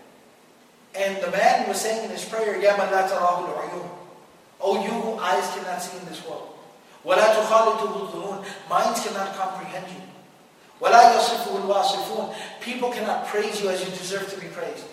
And 0.95 1.23
the 1.25 1.31
man 1.31 1.67
was 1.69 1.81
saying 1.81 2.05
in 2.05 2.11
his 2.11 2.25
prayer, 2.25 2.61
Ya 2.61 2.77
man 2.77 2.93
la 2.93 3.09
tarahu 3.09 3.89
O 4.61 4.85
you 4.85 4.91
who 4.91 5.19
eyes 5.19 5.51
cannot 5.57 5.83
see 5.83 5.99
in 5.99 6.05
this 6.07 6.25
world. 6.27 6.49
وَلَا 7.05 7.35
تُخَالِطُهُ 7.35 7.83
الظُّنُونَ 7.83 8.45
Minds 8.71 9.01
cannot 9.05 9.35
comprehend 9.35 9.87
you. 9.89 10.03
وَلَا 10.81 11.17
يَصِفُهُ 11.17 11.67
الْوَاصِفُونَ 11.67 12.35
People 12.61 12.91
cannot 12.91 13.27
praise 13.27 13.61
you 13.61 13.71
as 13.71 13.81
you 13.81 13.91
deserve 13.91 14.31
to 14.33 14.39
be 14.39 14.47
praised. 14.49 14.85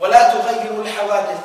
وَلَا 0.00 0.32
تُغَيِّرُ 0.32 0.84
الْحَوَادِثِ 0.84 1.42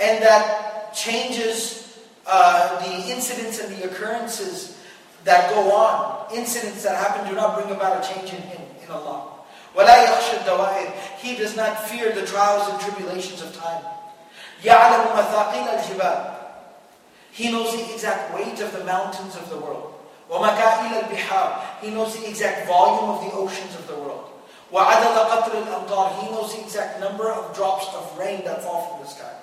And 0.00 0.22
that 0.22 0.94
changes 0.94 1.98
uh, 2.26 2.78
the 2.80 3.10
incidents 3.10 3.58
and 3.60 3.74
the 3.76 3.90
occurrences 3.90 4.78
that 5.24 5.50
go 5.50 5.72
on. 5.72 6.32
Incidents 6.34 6.82
that 6.84 6.96
happen 6.96 7.28
do 7.28 7.34
not 7.36 7.56
bring 7.60 7.74
about 7.74 8.04
a 8.04 8.08
change 8.08 8.30
in 8.32 8.42
him 8.42 8.62
in 8.84 8.90
Allah. 8.90 9.28
وَلَا 9.74 10.04
يَخْشَ 10.04 10.44
الدَّوَائِرِ 10.44 10.92
He 11.18 11.36
does 11.36 11.56
not 11.56 11.88
fear 11.88 12.12
the 12.12 12.26
trials 12.26 12.68
and 12.68 12.80
tribulations 12.80 13.40
of 13.40 13.56
time. 13.56 13.82
يَعْلَمُ 14.62 15.16
مَثَاقِيلَ 15.16 15.80
الْجِبَالِ 15.80 16.34
He 17.32 17.50
knows 17.50 17.72
the 17.72 17.92
exact 17.94 18.34
weight 18.34 18.60
of 18.60 18.72
the 18.72 18.84
mountains 18.84 19.34
of 19.36 19.48
the 19.48 19.56
world. 19.56 19.94
وَمَكَائِلَ 20.30 21.08
الْبِحَارِ 21.08 21.80
He 21.80 21.90
knows 21.90 22.16
the 22.18 22.28
exact 22.28 22.66
volume 22.66 23.10
of 23.10 23.20
the 23.24 23.32
oceans 23.36 23.74
of 23.76 23.86
the 23.88 23.96
world. 23.96 24.15
وَعَدَلَ 24.72 25.16
قَطْرِ 25.28 25.52
الْأَمْطَارِ 25.52 26.24
He 26.24 26.30
knows 26.32 26.54
the 26.54 26.62
exact 26.64 27.00
number 27.00 27.30
of 27.30 27.54
drops 27.54 27.86
of 27.94 28.18
rain 28.18 28.42
that 28.44 28.62
fall 28.64 28.88
from 28.88 29.04
the 29.04 29.08
sky. 29.08 29.34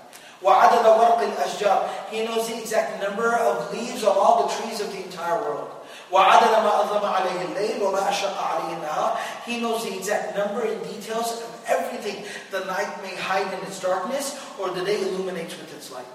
وَعَدَلَ 0.42 0.82
وَرْقِ 0.82 1.22
الْأَشْجَارِ 1.22 2.10
He 2.10 2.26
knows 2.26 2.48
the 2.48 2.58
exact 2.58 3.02
number 3.04 3.34
of 3.36 3.72
leaves 3.72 4.04
of 4.04 4.18
all 4.18 4.48
the 4.48 4.54
trees 4.56 4.82
of 4.82 4.92
the 4.92 5.04
entire 5.04 5.38
world. 5.42 5.70
وَعَدَدَ 6.12 6.54
مَا 6.66 6.82
أَظْلَمَ 6.82 7.06
عَلَيْهِ 7.06 7.54
اللَّيْلِ 7.54 7.78
وَمَا 7.78 8.10
أَشَقَّ 8.10 8.34
عَلَيْهِ 8.34 8.82
النَّهَارِ 8.82 9.18
He 9.46 9.62
knows 9.62 9.84
the 9.84 9.96
exact 9.96 10.36
number 10.36 10.62
and 10.66 10.82
details 10.82 11.44
of 11.44 11.64
everything 11.68 12.26
the 12.50 12.66
night 12.66 12.90
may 13.04 13.14
hide 13.16 13.54
in 13.54 13.60
its 13.68 13.80
darkness 13.80 14.40
or 14.58 14.72
the 14.72 14.84
day 14.84 15.00
illuminates 15.00 15.54
with 15.60 15.70
its 15.76 15.92
light. 15.92 16.10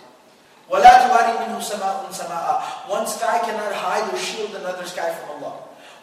وَلَا 0.69 1.07
تُوَارِي 1.07 1.47
مِنْهُ 1.47 1.61
سَمَاءٌ 1.63 2.11
سَمَاءً 2.11 2.89
One 2.91 3.07
sky 3.07 3.39
cannot 3.47 3.73
hide 3.73 4.13
or 4.13 4.19
shield 4.19 4.57
another 4.57 4.87
sky 4.87 5.15
from 5.15 5.45
Allah. 5.45 5.55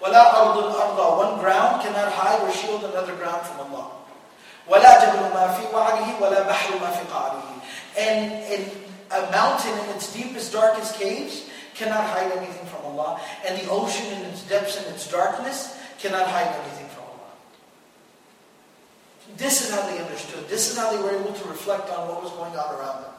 وَلَا 0.01 0.33
أَرْضٌ 0.33 0.57
أَرْضًا 0.73 1.17
One 1.17 1.39
ground 1.39 1.81
cannot 1.83 2.11
hide 2.11 2.41
or 2.41 2.51
shield 2.51 2.83
another 2.83 3.15
ground 3.15 3.45
from 3.45 3.71
Allah. 3.71 3.91
وَلَا 4.67 4.91
جَبْلُ 4.99 5.31
مَا 5.31 5.53
فِي 5.55 5.69
وَعْرِهِ 5.71 6.17
وَلَا 6.17 6.47
بَحْرُ 6.47 6.79
مَا 6.79 6.91
فِي 6.91 7.05
قَعْرِهِ 7.07 7.61
And 7.97 8.31
in 8.51 8.71
a 9.11 9.31
mountain 9.31 9.77
in 9.85 9.95
its 9.95 10.13
deepest, 10.13 10.53
darkest 10.53 10.95
caves 10.95 11.49
cannot 11.75 12.03
hide 12.03 12.31
anything 12.31 12.65
from 12.67 12.85
Allah, 12.85 13.19
and 13.45 13.59
the 13.59 13.69
ocean 13.69 14.05
in 14.13 14.21
its 14.29 14.43
depths 14.43 14.77
and 14.77 14.87
its 14.93 15.09
darkness 15.09 15.77
cannot 15.99 16.27
hide 16.27 16.47
anything 16.47 16.87
from 16.89 17.03
Allah. 17.03 17.31
This 19.37 19.61
is 19.65 19.73
how 19.73 19.81
they 19.87 19.99
understood. 19.99 20.47
This 20.47 20.71
is 20.71 20.77
how 20.77 20.91
they 20.91 21.01
were 21.01 21.11
able 21.11 21.33
to 21.33 21.47
reflect 21.47 21.89
on 21.89 22.07
what 22.07 22.23
was 22.23 22.31
going 22.31 22.55
on 22.55 22.75
around 22.75 23.03
them. 23.03 23.13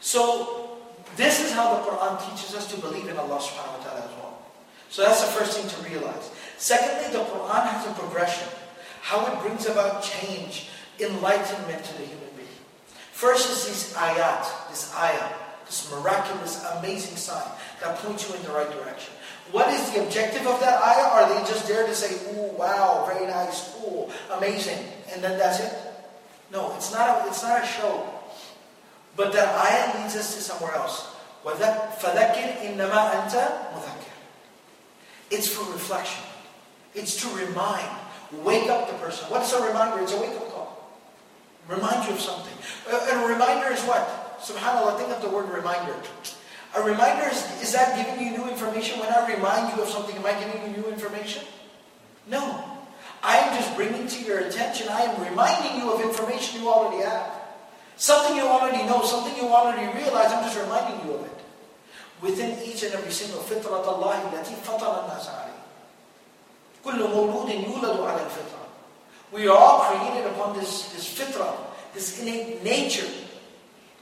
So, 0.00 0.78
this 1.16 1.40
is 1.44 1.52
how 1.52 1.74
the 1.74 1.80
Quran 1.90 2.18
teaches 2.30 2.54
us 2.54 2.70
to 2.72 2.80
believe 2.80 3.08
in 3.08 3.16
Allah 3.16 3.38
subhanahu 3.38 3.78
wa 3.78 3.84
ta'ala 3.84 4.04
as 4.06 4.14
well. 4.16 4.21
So 4.92 5.02
that's 5.02 5.20
the 5.20 5.32
first 5.32 5.58
thing 5.58 5.68
to 5.68 5.88
realize. 5.88 6.30
Secondly, 6.56 7.12
the 7.12 7.24
Quran 7.24 7.66
has 7.66 7.86
a 7.86 7.92
progression. 7.94 8.48
How 9.02 9.24
it 9.26 9.40
brings 9.40 9.66
about 9.66 10.02
change, 10.02 10.68
enlightenment 10.98 11.84
to 11.84 11.92
the 11.98 12.04
human 12.04 12.30
being. 12.36 12.58
First 13.12 13.50
is 13.50 13.66
this 13.66 13.94
ayat, 13.94 14.44
this 14.70 14.94
ayah, 14.96 15.32
this 15.66 15.90
miraculous, 15.90 16.64
amazing 16.78 17.16
sign 17.16 17.46
that 17.80 17.96
points 17.98 18.28
you 18.28 18.34
in 18.34 18.42
the 18.42 18.50
right 18.50 18.70
direction. 18.70 19.12
What 19.52 19.68
is 19.72 19.92
the 19.92 20.04
objective 20.04 20.46
of 20.46 20.60
that 20.60 20.82
ayah? 20.82 21.08
Are 21.14 21.28
they 21.28 21.40
just 21.48 21.68
there 21.68 21.86
to 21.86 21.94
say, 21.94 22.12
ooh, 22.34 22.52
wow, 22.58 23.04
very 23.08 23.26
nice, 23.26 23.72
cool, 23.76 24.10
amazing, 24.36 24.78
and 25.12 25.22
then 25.22 25.38
that's 25.38 25.60
it? 25.60 25.72
No, 26.52 26.74
it's 26.76 26.92
not 26.92 27.24
a, 27.24 27.28
it's 27.28 27.42
not 27.42 27.62
a 27.62 27.66
show. 27.66 28.08
But 29.16 29.32
that 29.32 29.48
ayah 29.48 30.02
leads 30.02 30.16
us 30.16 30.34
to 30.34 30.40
somewhere 30.40 30.74
else. 30.74 31.14
فَذَكِّرْ 31.44 32.60
إِنَّمَا 32.60 33.00
أَنْتَ 33.12 33.34
مُذَكِّرْ 33.72 33.91
it's 35.31 35.47
for 35.47 35.71
reflection. 35.71 36.23
It's 36.95 37.21
to 37.21 37.35
remind. 37.35 37.87
Wake 38.43 38.69
up 38.69 38.87
the 38.89 38.95
person. 38.97 39.29
What's 39.29 39.53
a 39.53 39.65
reminder? 39.65 40.01
It's 40.01 40.13
a 40.13 40.19
wake-up 40.19 40.51
call. 40.51 40.89
Remind 41.67 42.07
you 42.07 42.13
of 42.13 42.19
something. 42.19 42.53
And 42.89 43.23
a 43.23 43.27
reminder 43.27 43.71
is 43.71 43.81
what? 43.83 44.39
SubhanAllah, 44.41 44.97
think 44.97 45.09
of 45.09 45.21
the 45.21 45.29
word 45.29 45.49
reminder. 45.49 45.95
A 46.75 46.81
reminder 46.81 47.29
is, 47.29 47.61
is 47.61 47.71
that 47.73 47.95
giving 47.95 48.25
you 48.25 48.37
new 48.37 48.49
information? 48.49 48.99
When 48.99 49.09
I 49.09 49.31
remind 49.31 49.75
you 49.75 49.83
of 49.83 49.89
something, 49.89 50.15
am 50.15 50.25
I 50.25 50.33
giving 50.33 50.61
you 50.63 50.81
new 50.81 50.89
information? 50.89 51.43
No. 52.27 52.63
I 53.21 53.37
am 53.37 53.55
just 53.55 53.75
bringing 53.75 54.07
to 54.07 54.23
your 54.25 54.39
attention, 54.39 54.89
I 54.89 55.01
am 55.03 55.23
reminding 55.23 55.79
you 55.79 55.93
of 55.93 56.01
information 56.01 56.61
you 56.61 56.67
already 56.67 57.03
have. 57.03 57.31
Something 57.95 58.35
you 58.35 58.43
already 58.43 58.83
know, 58.83 59.01
something 59.03 59.35
you 59.37 59.47
already 59.47 59.85
realize, 59.97 60.33
I'm 60.33 60.43
just 60.43 60.59
reminding 60.59 61.07
you 61.07 61.15
of 61.15 61.25
it 61.25 61.42
Within 62.22 62.58
each 62.64 62.82
and 62.82 62.94
every 62.94 63.12
single 63.12 63.40
fitrat 63.40 63.86
Allah 63.86 64.18
التي 64.32 64.54
فطر 64.66 65.06
الناس 65.06 65.28
عليه. 65.28 65.58
كل 66.84 66.98
مولود 66.98 67.48
يولد 67.48 68.00
على 68.00 68.22
الفطرة. 68.26 68.58
We 69.30 69.46
are 69.46 69.56
all 69.56 69.80
created 69.80 70.26
upon 70.26 70.58
this, 70.58 70.88
this 70.94 71.06
fitrah, 71.14 71.54
this 71.94 72.20
innate 72.20 72.64
nature 72.64 73.06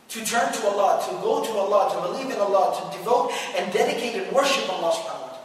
to 0.08 0.24
turn 0.24 0.52
to 0.52 0.66
Allah, 0.68 1.02
to 1.08 1.12
go 1.20 1.44
to 1.44 1.50
Allah, 1.58 1.92
to 1.92 2.00
believe 2.08 2.30
in 2.32 2.40
Allah, 2.40 2.72
to 2.78 2.96
devote 2.96 3.32
and 3.56 3.72
dedicate 3.72 4.22
and 4.22 4.32
worship 4.32 4.70
Allah 4.70 4.92
subhanahu 4.92 5.26
wa 5.26 5.34
ta'ala. 5.34 5.38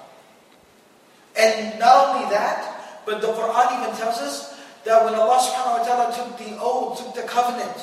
And 1.35 1.79
not 1.79 2.09
only 2.15 2.29
that, 2.29 3.01
but 3.05 3.21
the 3.21 3.27
Quran 3.33 3.81
even 3.81 3.95
tells 3.97 4.21
us 4.21 4.53
that 4.85 5.03
when 5.03 5.15
Allah 5.15 5.41
subhanahu 5.41 5.79
wa 5.79 5.83
ta'ala 5.83 6.13
took 6.13 6.37
the 6.37 6.55
oath, 6.61 6.99
took 7.01 7.15
the 7.15 7.23
covenant 7.27 7.73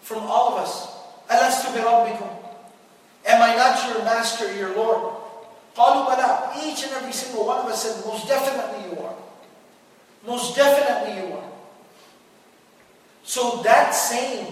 from 0.00 0.24
all 0.24 0.56
of 0.56 0.64
us, 0.64 0.88
Alastu 1.28 1.74
bi 1.76 1.84
rabbikum? 1.84 2.32
Am 3.26 3.42
I 3.42 3.54
not 3.54 3.88
your 3.88 4.04
master, 4.04 4.54
your 4.56 4.74
Lord? 4.76 5.16
قالوا 5.76 6.06
بلى. 6.06 6.64
Each 6.64 6.84
and 6.84 6.92
every 6.92 7.12
single 7.12 7.46
one 7.46 7.60
of 7.60 7.66
us 7.66 7.82
said, 7.82 8.04
most 8.06 8.26
definitely 8.26 8.90
you 8.90 9.04
are. 9.04 9.14
Most 10.26 10.56
definitely 10.56 11.22
you 11.22 11.34
are. 11.34 11.50
So 13.22 13.62
that 13.62 13.94
same 13.94 14.46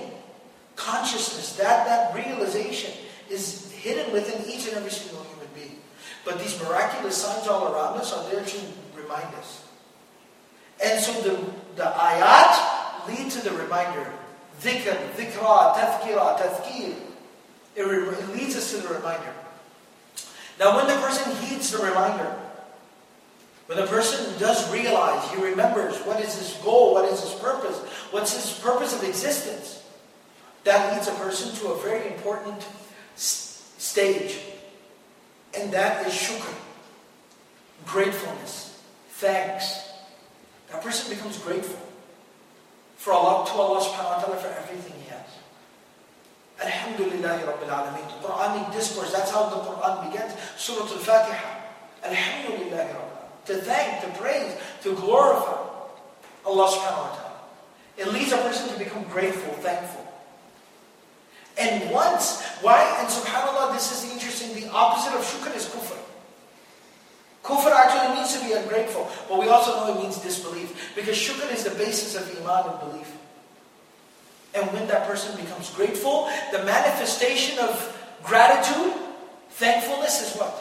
consciousness, 0.77 1.57
that, 1.57 1.87
that 1.87 2.15
realization 2.15 2.93
is 3.29 3.73
hidden 3.73 4.13
within 4.13 4.49
each 4.49 4.69
and 4.69 4.77
every 4.77 4.91
single 4.91 5.23
human 5.25 5.49
being. 5.55 5.81
But 6.25 6.39
these 6.39 6.61
miraculous 6.63 7.17
signs 7.17 7.49
all 7.49 7.73
around 7.73 7.99
us 7.99 8.13
are 8.13 8.31
there 8.31 8.45
to 8.45 8.59
remind 8.95 9.35
us. 9.35 9.67
And 10.83 11.01
so 11.01 11.13
the, 11.23 11.37
the 11.75 11.91
ayat 11.91 13.09
lead 13.09 13.31
to 13.33 13.43
the 13.43 13.51
reminder. 13.57 14.13
Dhikr, 14.63 14.97
dhikra, 15.17 15.75
tazkira, 15.75 16.39
tazkir. 16.39 16.95
It, 17.76 17.84
it 17.84 18.30
leads 18.36 18.56
us 18.56 18.72
to 18.72 18.78
the 18.78 18.94
reminder. 18.94 19.34
Now 20.60 20.76
when 20.76 20.88
the 20.88 21.02
person 21.02 21.36
heeds 21.38 21.72
the 21.72 21.80
reminder, 21.80 22.36
when 23.66 23.78
the 23.78 23.88
person 23.88 24.38
does 24.40 24.72
realize, 24.72 25.30
he 25.32 25.42
remembers 25.42 25.98
what 26.00 26.20
is 26.20 26.36
his 26.36 26.62
goal, 26.64 26.94
what 26.94 27.06
is 27.06 27.22
his 27.22 27.34
purpose, 27.40 27.78
what's 28.12 28.34
his 28.34 28.60
purpose 28.60 28.94
of 28.94 29.08
existence, 29.08 29.82
that 30.66 30.94
leads 30.94 31.08
a 31.08 31.14
person 31.14 31.54
to 31.56 31.68
a 31.72 31.82
very 31.82 32.14
important 32.14 32.66
stage, 33.16 34.40
and 35.58 35.72
that 35.72 36.06
is 36.06 36.14
shukr, 36.14 36.54
gratefulness, 37.86 38.82
thanks. 39.10 39.90
That 40.72 40.82
person 40.82 41.16
becomes 41.16 41.38
grateful 41.38 41.80
for 42.98 43.14
Allah, 43.14 43.46
to 43.46 43.54
Allah 43.54 43.80
subhanahu 43.82 44.18
wa 44.18 44.22
ta'ala 44.24 44.38
for 44.38 44.48
everything 44.48 45.00
he 45.02 45.10
has. 45.10 45.28
Alhamdulillah 46.64 47.44
Rabbil 47.44 47.68
Alameen. 47.68 48.08
The 48.22 48.28
Quranic 48.28 48.72
discourse, 48.72 49.12
that's 49.12 49.32
how 49.32 49.50
the 49.50 49.60
Quran 49.68 50.10
begins. 50.10 50.34
Surah 50.58 50.88
Al-Fatiha. 50.88 51.50
Alhamdulillah 52.04 52.88
Rabbil 52.88 53.46
To 53.46 53.56
thank, 53.56 54.02
to 54.04 54.10
praise, 54.20 54.56
to 54.84 54.96
glorify 54.96 55.60
Allah 56.46 56.68
subhanahu 56.72 57.04
wa 57.04 57.16
ta'ala. 57.16 57.34
It 57.98 58.08
leads 58.12 58.32
a 58.32 58.38
person 58.38 58.70
to 58.72 58.78
become 58.80 59.04
grateful, 59.12 59.54
thankful. 59.60 60.04
And 61.58 61.92
once, 61.92 62.42
why? 62.62 62.82
And 63.00 63.08
subhanAllah, 63.08 63.74
this 63.74 63.92
is 63.92 64.12
interesting, 64.12 64.56
the 64.56 64.72
opposite 64.74 65.14
of 65.14 65.22
shukr 65.22 65.56
is 65.56 65.70
kufr. 65.70 66.00
Kufr 67.44 67.72
actually 67.72 68.16
means 68.16 68.34
to 68.34 68.40
be 68.44 68.54
ungrateful, 68.54 69.08
but 69.30 69.38
we 69.38 69.50
also 69.50 69.76
know 69.76 69.94
it 69.94 70.02
means 70.02 70.18
disbelief. 70.18 70.96
Because 70.96 71.16
shukr 71.16 71.52
is 71.52 71.64
the 71.64 71.76
basis 71.76 72.16
of 72.16 72.26
iman 72.40 72.72
and 72.72 72.80
belief. 72.80 73.12
And 74.56 74.72
when 74.72 74.88
that 74.88 75.08
person 75.08 75.36
becomes 75.36 75.70
grateful, 75.72 76.30
the 76.52 76.64
manifestation 76.64 77.58
of 77.60 77.74
gratitude, 78.24 78.94
thankfulness 79.50 80.22
is 80.22 80.40
what? 80.40 80.54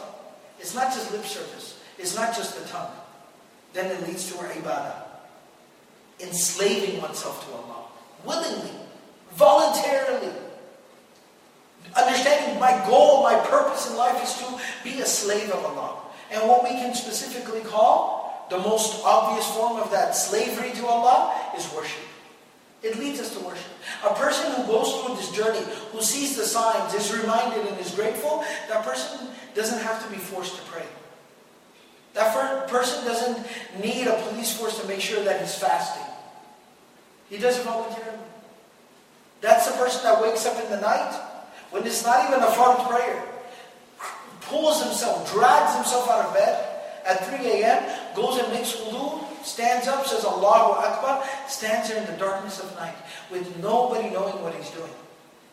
It's 0.59 0.73
not 0.73 0.93
just 0.93 1.11
lip 1.11 1.25
service. 1.25 1.79
It's 1.97 2.15
not 2.15 2.35
just 2.35 2.59
the 2.59 2.67
tongue. 2.69 2.91
Then 3.73 3.91
it 3.91 4.07
leads 4.07 4.31
to 4.31 4.39
our 4.39 4.47
ibadah. 4.47 4.95
Enslaving 6.19 7.01
oneself 7.01 7.45
to 7.45 7.55
Allah. 7.55 7.85
Willingly. 8.25 8.71
Voluntarily. 9.33 10.31
Understanding 11.95 12.59
my 12.59 12.83
goal, 12.87 13.23
my 13.23 13.35
purpose 13.45 13.89
in 13.89 13.97
life 13.97 14.23
is 14.23 14.33
to 14.37 14.59
be 14.83 15.01
a 15.01 15.05
slave 15.05 15.51
of 15.51 15.63
Allah. 15.65 15.99
And 16.31 16.47
what 16.49 16.63
we 16.63 16.69
can 16.69 16.95
specifically 16.95 17.61
call 17.61 18.47
the 18.49 18.57
most 18.57 19.03
obvious 19.05 19.47
form 19.51 19.79
of 19.79 19.91
that 19.91 20.15
slavery 20.15 20.71
to 20.71 20.87
Allah 20.87 21.35
is 21.57 21.71
worship. 21.73 22.01
It 22.83 22.99
leads 22.99 23.19
us 23.21 23.33
to 23.37 23.39
worship. 23.39 23.71
A 24.03 24.13
person 24.13 24.51
who 24.51 24.67
goes 24.67 25.01
through 25.01 25.15
this 25.15 25.31
journey, 25.31 25.63
who 25.91 26.01
sees 26.01 26.35
the 26.35 26.43
signs, 26.43 26.93
is 26.93 27.17
reminded 27.17 27.65
and 27.65 27.79
is 27.79 27.91
grateful, 27.91 28.43
that 28.67 28.83
person 28.83 29.29
doesn't 29.55 29.79
have 29.79 30.03
to 30.05 30.11
be 30.11 30.17
forced 30.17 30.55
to 30.57 30.61
pray. 30.63 30.85
That 32.13 32.67
person 32.67 33.05
doesn't 33.05 33.47
need 33.81 34.07
a 34.07 34.21
police 34.27 34.57
force 34.57 34.79
to 34.81 34.87
make 34.87 34.99
sure 34.99 35.23
that 35.23 35.39
he's 35.39 35.55
fasting. 35.55 36.03
He 37.29 37.37
does 37.37 37.57
it 37.57 37.63
voluntarily. 37.63 38.19
That's 39.41 39.65
the 39.71 39.77
person 39.77 40.03
that 40.03 40.21
wakes 40.21 40.45
up 40.45 40.61
in 40.63 40.69
the 40.69 40.81
night 40.81 41.19
when 41.71 41.87
it's 41.87 42.03
not 42.05 42.27
even 42.27 42.43
a 42.43 42.47
fard 42.47 42.87
prayer, 42.87 43.23
pulls 44.41 44.83
himself, 44.83 45.31
drags 45.33 45.73
himself 45.75 46.07
out 46.09 46.25
of 46.25 46.33
bed 46.33 46.69
at 47.05 47.25
3 47.25 47.47
a.m., 47.47 48.15
goes 48.15 48.37
and 48.39 48.53
makes 48.53 48.73
wudu, 48.75 49.25
stands 49.43 49.87
up, 49.87 50.05
says 50.05 50.25
Allahu 50.25 50.79
Akbar, 50.79 51.23
stands 51.47 51.89
there 51.89 51.99
in 51.99 52.05
the 52.05 52.17
darkness 52.17 52.59
of 52.59 52.73
night 52.75 52.95
with 53.29 53.45
nobody 53.61 54.09
knowing 54.09 54.41
what 54.41 54.53
he's 54.55 54.71
doing. 54.71 54.91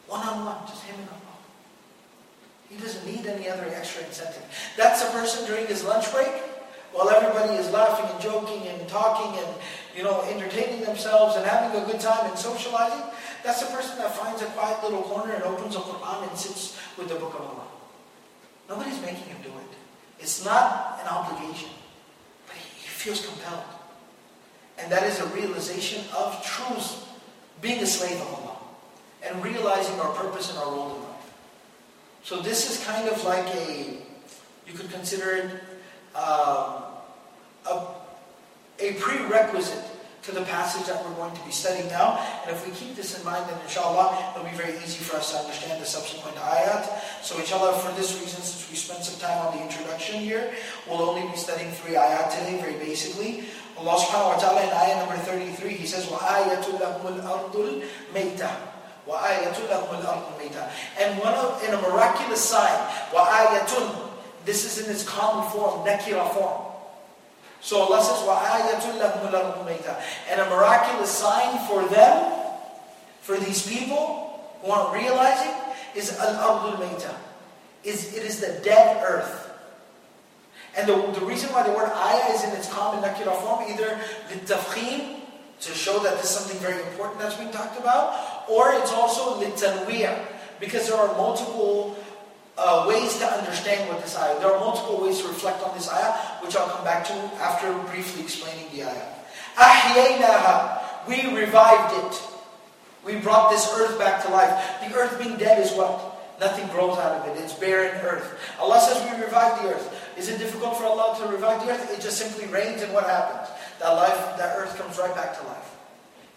One 0.06 0.26
on 0.26 0.44
one, 0.44 0.66
just 0.66 0.82
him 0.84 0.98
and 0.98 1.08
Allah. 1.08 1.20
He 2.68 2.76
doesn't 2.78 3.06
need 3.06 3.26
any 3.26 3.48
other 3.48 3.66
extra 3.74 4.04
incentive. 4.06 4.42
That's 4.76 5.02
a 5.02 5.10
person 5.10 5.46
during 5.46 5.66
his 5.66 5.84
lunch 5.84 6.10
break, 6.12 6.30
while 6.92 7.10
everybody 7.10 7.54
is 7.54 7.70
laughing 7.70 8.10
and 8.10 8.20
joking 8.22 8.66
and 8.66 8.88
talking 8.88 9.38
and 9.38 9.54
you 9.96 10.02
know 10.02 10.22
entertaining 10.22 10.82
themselves 10.82 11.36
and 11.36 11.46
having 11.46 11.80
a 11.80 11.84
good 11.86 12.00
time 12.00 12.30
and 12.30 12.38
socializing. 12.38 13.02
That's 13.42 13.60
the 13.60 13.74
person 13.74 13.98
that 13.98 14.14
finds 14.14 14.42
a 14.42 14.46
quiet 14.46 14.82
little 14.82 15.02
corner 15.02 15.32
and 15.32 15.42
opens 15.44 15.74
the 15.74 15.80
Quran 15.80 16.28
and 16.28 16.38
sits 16.38 16.78
with 16.98 17.08
the 17.08 17.14
Book 17.14 17.34
of 17.34 17.40
Allah. 17.40 17.66
Nobody's 18.68 19.00
making 19.00 19.24
him 19.24 19.38
do 19.42 19.48
it. 19.48 19.74
It's 20.20 20.44
not 20.44 21.00
an 21.02 21.08
obligation, 21.08 21.70
but 22.46 22.54
he 22.56 22.86
feels 22.86 23.26
compelled. 23.26 23.79
And 24.80 24.90
that 24.92 25.02
is 25.04 25.20
a 25.20 25.26
realization 25.26 26.04
of 26.16 26.42
truth, 26.44 27.06
being 27.60 27.82
a 27.82 27.86
slave 27.86 28.20
of 28.20 28.34
Allah, 28.34 28.56
and 29.26 29.44
realizing 29.44 29.98
our 30.00 30.12
purpose 30.12 30.50
and 30.50 30.58
our 30.58 30.70
role 30.70 30.96
in 30.96 31.02
life. 31.02 31.30
So 32.24 32.40
this 32.40 32.70
is 32.70 32.84
kind 32.84 33.08
of 33.08 33.22
like 33.24 33.46
a, 33.54 33.98
you 34.66 34.72
could 34.74 34.90
consider 34.90 35.30
it 35.36 35.50
um, 36.16 36.84
a, 37.66 37.86
a 38.78 38.92
prerequisite 38.94 39.84
to 40.25 40.31
the 40.33 40.41
passage 40.49 40.87
that 40.89 40.97
we're 41.05 41.13
going 41.21 41.33
to 41.35 41.45
be 41.45 41.51
studying 41.51 41.87
now. 41.89 42.17
And 42.43 42.55
if 42.55 42.65
we 42.65 42.73
keep 42.73 42.95
this 42.95 43.17
in 43.17 43.23
mind, 43.23 43.45
then 43.45 43.61
inshallah, 43.61 44.33
it'll 44.33 44.49
be 44.49 44.57
very 44.57 44.73
easy 44.81 44.97
for 44.97 45.17
us 45.17 45.31
to 45.31 45.37
understand 45.37 45.81
the 45.81 45.85
subsequent 45.85 46.35
ayat. 46.37 46.81
So 47.21 47.37
inshallah, 47.37 47.77
for 47.77 47.93
this 47.93 48.17
reason, 48.17 48.41
since 48.41 48.65
we 48.69 48.75
spent 48.75 49.05
some 49.05 49.21
time 49.21 49.37
on 49.45 49.55
the 49.55 49.61
introduction 49.61 50.19
here, 50.19 50.49
we'll 50.89 51.05
only 51.05 51.29
be 51.29 51.37
studying 51.37 51.69
three 51.77 51.93
ayat 51.93 52.33
today, 52.33 52.57
very 52.57 52.73
basically. 52.81 53.45
Allah 53.77 54.01
subhanahu 54.01 54.33
wa 54.33 54.39
ta'ala 54.41 54.65
in 54.65 54.71
ayah 54.73 54.97
number 55.05 55.19
33, 55.29 55.77
He 55.77 55.85
says, 55.85 56.09
وَآيَةُ 56.09 56.63
لَهُمُ 56.73 57.03
الْأَرْضُ 57.05 57.53
الْمَيْتَةِ 57.53 58.49
وَآيَةُ 59.05 59.57
لَهُمُ 59.61 59.89
الْأَرْضُ 59.93 60.25
الْمَيْتَةِ 60.33 60.63
And 61.05 61.19
one 61.21 61.37
of, 61.37 61.61
in 61.61 61.69
a 61.69 61.79
miraculous 61.85 62.41
sign, 62.41 62.73
وَآيَةٌ 63.13 63.69
This 64.45 64.65
is 64.65 64.81
in 64.81 64.89
its 64.89 65.05
common 65.05 65.45
form, 65.51 65.85
nakira 65.85 66.25
form. 66.33 66.68
So 67.61 67.81
Allah 67.81 68.03
says, 68.03 68.21
وَآيَةٌ 68.21 68.77
لَهُمُ 69.01 70.03
And 70.29 70.41
a 70.41 70.49
miraculous 70.49 71.09
sign 71.09 71.57
for 71.67 71.83
them, 71.89 72.31
for 73.21 73.37
these 73.37 73.65
people, 73.65 74.57
who 74.61 74.69
aren't 74.69 74.93
realizing, 74.93 75.51
is 75.95 76.17
al-ardul 76.19 76.77
mayta. 76.77 77.13
Is 77.83 78.13
it 78.13 78.23
is 78.23 78.39
the 78.39 78.61
dead 78.63 79.03
earth. 79.03 79.49
And 80.77 80.87
the, 80.87 81.19
the 81.19 81.25
reason 81.25 81.51
why 81.53 81.63
the 81.63 81.71
word 81.71 81.89
ayah 81.89 82.33
is 82.33 82.43
in 82.43 82.51
its 82.51 82.71
common 82.71 83.01
nakira 83.01 83.33
form, 83.41 83.65
either 83.71 83.97
litafkhim, 84.29 85.21
to 85.61 85.71
show 85.71 85.99
that 86.03 86.17
this 86.17 86.25
is 86.25 86.31
something 86.31 86.59
very 86.59 86.81
important 86.91 87.19
that's 87.19 87.35
being 87.35 87.51
talked 87.51 87.79
about, 87.79 88.49
or 88.49 88.73
it's 88.73 88.91
also 88.91 89.41
litanwiyah, 89.41 90.19
because 90.59 90.89
there 90.89 90.97
are 90.97 91.15
multiple 91.17 91.95
uh, 92.60 92.84
ways 92.86 93.16
to 93.18 93.26
understand 93.26 93.88
what 93.88 94.02
this 94.02 94.16
ayah. 94.16 94.38
There 94.38 94.52
are 94.52 94.60
multiple 94.60 95.00
ways 95.00 95.20
to 95.22 95.28
reflect 95.28 95.64
on 95.64 95.74
this 95.74 95.88
ayah, 95.88 96.12
which 96.44 96.54
I'll 96.54 96.68
come 96.68 96.84
back 96.84 97.06
to 97.06 97.14
after 97.40 97.72
briefly 97.88 98.22
explaining 98.22 98.68
the 98.72 98.84
ayah. 98.84 99.08
Ahyaynaha, 99.56 101.08
we 101.08 101.34
revived 101.34 102.04
it. 102.04 102.22
We 103.04 103.16
brought 103.16 103.50
this 103.50 103.66
earth 103.72 103.98
back 103.98 104.22
to 104.24 104.28
life. 104.28 104.52
The 104.86 104.94
earth 104.94 105.18
being 105.18 105.38
dead 105.38 105.58
is 105.58 105.72
what? 105.72 106.20
Nothing 106.38 106.68
grows 106.68 106.98
out 106.98 107.20
of 107.20 107.28
it. 107.28 107.40
It's 107.40 107.54
barren 107.54 107.96
earth. 108.04 108.38
Allah 108.60 108.80
says 108.80 109.00
we 109.10 109.24
revive 109.24 109.62
the 109.62 109.70
earth. 109.70 110.16
Is 110.18 110.28
it 110.28 110.38
difficult 110.38 110.76
for 110.76 110.84
Allah 110.84 111.16
to 111.20 111.32
revive 111.32 111.64
the 111.64 111.72
earth? 111.72 111.90
It 111.90 112.02
just 112.02 112.18
simply 112.18 112.46
rains 112.52 112.82
and 112.82 112.92
what 112.92 113.04
happens? 113.04 113.48
That 113.78 113.96
life, 113.96 114.36
that 114.36 114.56
earth 114.56 114.76
comes 114.76 114.98
right 114.98 115.14
back 115.14 115.38
to 115.40 115.46
life. 115.46 115.79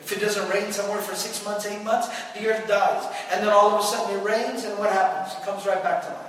If 0.03 0.13
it 0.13 0.21
doesn't 0.21 0.49
rain 0.49 0.73
somewhere 0.73 1.03
for 1.03 1.15
six 1.15 1.45
months, 1.45 1.67
eight 1.67 1.83
months, 1.85 2.09
the 2.35 2.49
earth 2.49 2.67
dies. 2.69 3.05
And 3.33 3.43
then 3.43 3.53
all 3.53 3.75
of 3.75 3.81
a 3.81 3.85
sudden 3.85 4.19
it 4.19 4.25
rains 4.25 4.65
and 4.65 4.79
what 4.79 4.91
happens? 4.93 5.37
It 5.37 5.45
comes 5.45 5.67
right 5.67 5.83
back 5.83 6.03
to 6.03 6.09
life. 6.09 6.29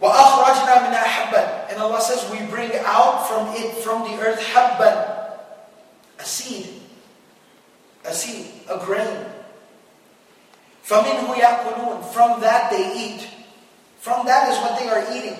وَأَخْرَجْنَا 0.00 0.90
مِنَا 0.90 1.02
حَبًّا 1.02 1.70
And 1.70 1.78
Allah 1.80 2.00
says 2.00 2.28
we 2.30 2.44
bring 2.46 2.72
out 2.84 3.26
from 3.28 3.48
it, 3.54 3.76
from 3.84 4.02
the 4.02 4.18
earth, 4.22 4.40
habban, 4.40 4.98
a 6.18 6.24
seed. 6.24 6.80
A 8.04 8.12
seed, 8.12 8.46
a 8.68 8.78
grain. 8.78 9.26
فَمِنْهُ 10.84 11.34
يَأْكُلُونَ 11.34 12.04
From 12.12 12.40
that 12.40 12.70
they 12.70 12.92
eat. 12.96 13.28
From 13.98 14.26
that 14.26 14.50
is 14.50 14.58
what 14.58 14.78
they 14.78 14.88
are 14.88 15.04
eating. 15.14 15.38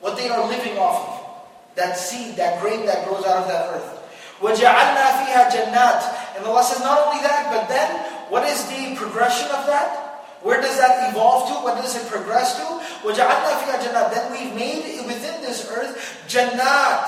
What 0.00 0.16
they 0.16 0.28
are 0.30 0.48
living 0.48 0.78
off 0.78 1.08
of. 1.08 1.76
That 1.76 1.96
seed, 1.96 2.36
that 2.36 2.62
grain 2.62 2.86
that 2.86 3.06
grows 3.06 3.24
out 3.26 3.42
of 3.42 3.48
that 3.48 3.74
earth. 3.74 3.94
وَجَعَلْنَا 4.40 5.06
فِيهَا 5.20 5.50
جَنَّاتٍ 5.50 6.21
and 6.35 6.45
Allah 6.45 6.63
says, 6.63 6.79
not 6.81 7.07
only 7.07 7.21
that, 7.21 7.51
but 7.51 7.69
then 7.69 7.89
what 8.29 8.43
is 8.47 8.65
the 8.67 8.95
progression 8.95 9.47
of 9.47 9.65
that? 9.67 10.03
Where 10.41 10.59
does 10.59 10.77
that 10.77 11.09
evolve 11.09 11.47
to? 11.49 11.53
What 11.63 11.81
does 11.81 11.95
it 11.95 12.09
progress 12.11 12.59
to? 12.59 12.83
Then 13.05 14.31
we've 14.31 14.53
made 14.53 14.83
within 15.05 15.41
this 15.41 15.69
earth 15.71 16.25
jannat, 16.27 17.07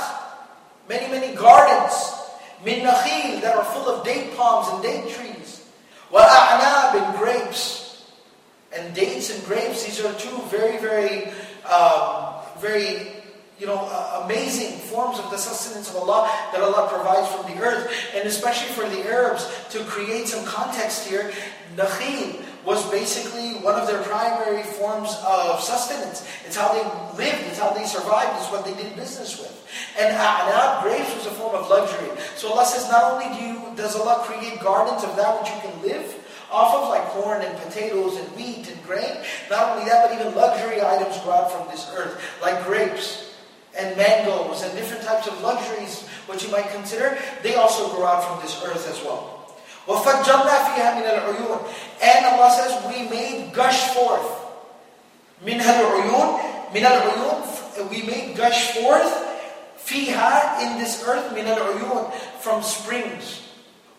many, 0.88 1.12
many 1.12 1.36
gardens, 1.36 2.16
min 2.64 2.84
that 2.84 3.56
are 3.56 3.66
full 3.66 3.90
of 3.90 4.06
date 4.06 4.36
palms 4.38 4.68
and 4.72 4.82
date 4.82 5.14
trees, 5.14 5.66
wa 6.12 6.24
and 6.94 7.18
grapes. 7.18 8.06
And 8.72 8.94
dates 8.94 9.34
and 9.34 9.44
grapes, 9.46 9.86
these 9.86 10.04
are 10.04 10.14
two 10.14 10.38
very, 10.48 10.78
very, 10.80 11.28
um, 11.64 12.36
very 12.60 13.15
you 13.60 13.66
know, 13.66 13.88
uh, 13.90 14.24
amazing 14.26 14.78
forms 14.80 15.18
of 15.20 15.32
the 15.32 15.38
sustenance 15.38 15.90
of 15.90 15.96
Allah 15.96 16.30
that 16.52 16.62
Allah 16.62 16.90
provides 16.92 17.28
from 17.32 17.46
the 17.52 17.62
earth. 17.64 17.92
And 18.14 18.28
especially 18.28 18.74
for 18.74 18.88
the 18.90 19.08
Arabs, 19.08 19.48
to 19.72 19.80
create 19.86 20.28
some 20.28 20.44
context 20.46 21.08
here, 21.08 21.32
nakhil 21.76 22.42
was 22.66 22.84
basically 22.90 23.62
one 23.62 23.80
of 23.80 23.88
their 23.88 24.02
primary 24.04 24.64
forms 24.64 25.16
of 25.24 25.62
sustenance. 25.62 26.28
It's 26.46 26.58
how 26.58 26.74
they 26.74 26.84
lived, 27.16 27.46
it's 27.48 27.60
how 27.60 27.72
they 27.72 27.86
survived, 27.86 28.42
it's 28.42 28.52
what 28.52 28.66
they 28.66 28.74
did 28.74 28.96
business 28.96 29.40
with. 29.40 29.54
And 30.00 30.16
a'nab, 30.16 30.82
grapes, 30.82 31.14
was 31.16 31.28
a 31.28 31.32
form 31.32 31.56
of 31.56 31.70
luxury. 31.70 32.10
So 32.36 32.52
Allah 32.52 32.66
says, 32.66 32.90
not 32.90 33.14
only 33.14 33.30
do 33.38 33.46
you, 33.46 33.76
does 33.76 33.96
Allah 33.96 34.26
create 34.26 34.60
gardens 34.60 35.04
of 35.04 35.16
that 35.16 35.40
which 35.40 35.52
you 35.52 35.60
can 35.62 35.82
live, 35.82 36.22
off 36.52 36.84
of 36.84 36.90
like 36.90 37.04
corn 37.10 37.42
and 37.42 37.58
potatoes 37.60 38.18
and 38.18 38.28
wheat 38.36 38.70
and 38.70 38.82
grain. 38.84 39.18
Not 39.50 39.74
only 39.74 39.90
that, 39.90 40.08
but 40.08 40.20
even 40.20 40.36
luxury 40.36 40.82
items 40.82 41.18
out 41.28 41.52
from 41.52 41.68
this 41.70 41.92
earth, 41.96 42.22
like 42.42 42.64
grapes 42.66 43.25
and 43.79 43.97
mangoes 43.97 44.63
and 44.63 44.73
different 44.77 45.03
types 45.05 45.27
of 45.27 45.41
luxuries, 45.43 46.07
what 46.27 46.43
you 46.43 46.51
might 46.51 46.69
consider, 46.71 47.17
they 47.43 47.55
also 47.55 47.89
grow 47.95 48.07
out 48.07 48.25
from 48.25 48.41
this 48.43 48.63
earth 48.65 48.89
as 48.89 49.03
well. 49.05 49.37
وَفَجَّرْنَا 49.87 50.57
فِيهَا 50.71 50.95
مِنَ 50.95 51.07
الْعُيُونِ 51.07 51.61
And 52.03 52.27
Allah 52.27 52.51
says, 52.53 52.73
we 52.87 53.09
made 53.09 53.53
gush 53.53 53.95
forth. 53.95 54.29
مِنْهَا 55.45 55.81
الْعُيُونِ 55.81 56.73
مِنَ 56.73 56.85
الْعُيُونِ 56.85 57.91
We 57.91 58.03
made 58.03 58.37
gush 58.37 58.73
forth 58.73 59.27
فِيهَا 59.87 60.61
in 60.61 60.79
this 60.79 61.03
earth 61.07 61.33
مِنَ 61.35 61.45
الْعُيُونِ 61.45 62.13
From 62.41 62.63
springs. 62.63 63.43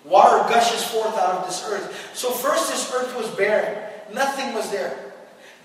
Water 0.06 0.38
gushes 0.50 0.84
forth 0.84 1.18
out 1.18 1.42
of 1.42 1.46
this 1.46 1.64
earth. 1.70 2.12
So 2.14 2.32
first 2.32 2.72
this 2.72 2.92
earth 2.94 3.16
was 3.16 3.30
barren. 3.36 3.78
Nothing 4.14 4.54
was 4.54 4.72
there. 4.72 5.05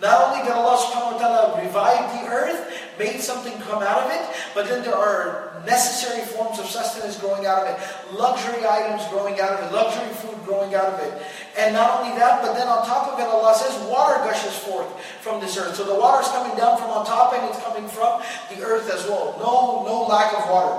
Not 0.01 0.29
only 0.29 0.45
did 0.45 0.53
Allah 0.53 0.77
subhanahu 0.77 1.17
wa 1.17 1.19
ta'ala 1.19 1.43
revive 1.57 2.05
the 2.21 2.29
earth, 2.29 2.61
made 2.99 3.21
something 3.21 3.53
come 3.65 3.83
out 3.83 4.05
of 4.05 4.11
it, 4.13 4.25
but 4.53 4.69
then 4.69 4.85
there 4.85 4.95
are 4.95 5.57
necessary 5.65 6.21
forms 6.37 6.59
of 6.59 6.67
sustenance 6.67 7.19
growing 7.19 7.45
out 7.45 7.65
of 7.65 7.73
it, 7.73 7.77
luxury 8.13 8.61
items 8.69 9.03
growing 9.09 9.41
out 9.41 9.57
of 9.57 9.65
it, 9.65 9.73
luxury 9.73 10.09
food 10.21 10.37
growing 10.45 10.75
out 10.75 10.93
of 10.93 11.01
it. 11.01 11.13
And 11.57 11.75
not 11.75 12.01
only 12.01 12.17
that, 12.21 12.45
but 12.45 12.55
then 12.55 12.69
on 12.69 12.85
top 12.85 13.13
of 13.13 13.19
it, 13.19 13.25
Allah 13.25 13.57
says 13.57 13.73
water 13.89 14.21
gushes 14.21 14.57
forth 14.69 14.89
from 15.21 15.41
this 15.41 15.57
earth. 15.57 15.75
So 15.75 15.85
the 15.85 15.97
water 15.97 16.23
is 16.23 16.29
coming 16.29 16.57
down 16.57 16.77
from 16.77 16.91
on 16.91 17.05
top 17.05 17.33
and 17.33 17.45
it's 17.49 17.63
coming 17.65 17.89
from 17.89 18.21
the 18.53 18.63
earth 18.63 18.93
as 18.93 19.05
well. 19.09 19.35
No, 19.41 19.85
no 19.89 20.05
lack 20.05 20.33
of 20.37 20.49
water. 20.49 20.77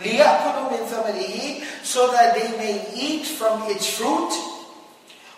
لِيَأْكُلُوا 0.00 0.70
مِنْ 0.70 0.86
ثَمَرِهِ 0.88 1.84
So 1.84 2.10
that 2.12 2.34
they 2.34 2.56
may 2.56 2.86
eat 2.94 3.26
from 3.26 3.62
its 3.68 3.98
fruit. 3.98 4.32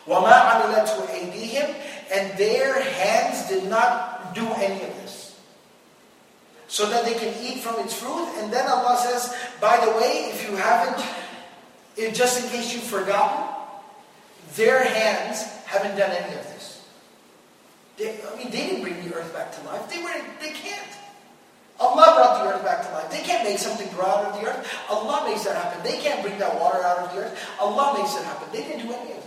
وَمَا 0.07 0.33
عَمِلَتْهُ 0.33 0.99
أَيْدِيهِمْ 1.07 1.75
and 2.13 2.37
their 2.37 2.81
hands 2.81 3.49
did 3.49 3.65
not 3.71 4.35
do 4.35 4.45
any 4.61 4.85
of 4.85 4.93
this. 5.01 5.41
So 6.69 6.89
that 6.91 7.05
they 7.05 7.15
can 7.15 7.33
eat 7.43 7.61
from 7.61 7.81
its 7.81 7.95
fruit. 7.95 8.29
And 8.39 8.53
then 8.53 8.69
Allah 8.69 8.97
says, 8.99 9.35
by 9.61 9.83
the 9.85 9.91
way, 9.93 10.29
if 10.33 10.49
you 10.49 10.57
haven't, 10.57 11.05
if 11.97 12.15
just 12.15 12.45
in 12.45 12.51
case 12.51 12.73
you've 12.73 12.85
forgotten, 12.85 13.49
their 14.55 14.85
hands 14.85 15.43
haven't 15.65 15.97
done 15.97 16.11
any 16.11 16.35
of 16.35 16.45
this. 16.53 16.85
They, 17.97 18.21
I 18.21 18.37
mean, 18.37 18.51
they 18.51 18.69
didn't 18.69 18.83
bring 18.83 19.09
the 19.09 19.15
earth 19.15 19.33
back 19.35 19.53
to 19.53 19.61
life. 19.67 19.89
They 19.89 20.03
were, 20.03 20.13
they 20.41 20.53
can't. 20.53 20.93
Allah 21.81 22.15
brought 22.15 22.45
the 22.45 22.55
earth 22.55 22.65
back 22.65 22.87
to 22.87 22.93
life. 22.93 23.11
They 23.11 23.23
can't 23.23 23.45
make 23.45 23.59
something 23.59 23.89
grow 23.93 24.07
out 24.07 24.33
of 24.33 24.41
the 24.41 24.49
earth. 24.49 24.69
Allah 24.89 25.29
makes 25.29 25.45
that 25.45 25.57
happen. 25.57 25.83
They 25.83 25.99
can't 25.99 26.23
bring 26.23 26.39
that 26.39 26.61
water 26.61 26.83
out 26.85 26.99
of 26.99 27.15
the 27.15 27.25
earth. 27.25 27.49
Allah 27.61 27.99
makes 27.99 28.15
it 28.17 28.25
happen. 28.25 28.49
They 28.53 28.65
didn't 28.65 28.87
do 28.87 28.93
any 28.93 29.13
of 29.13 29.25
this. 29.25 29.26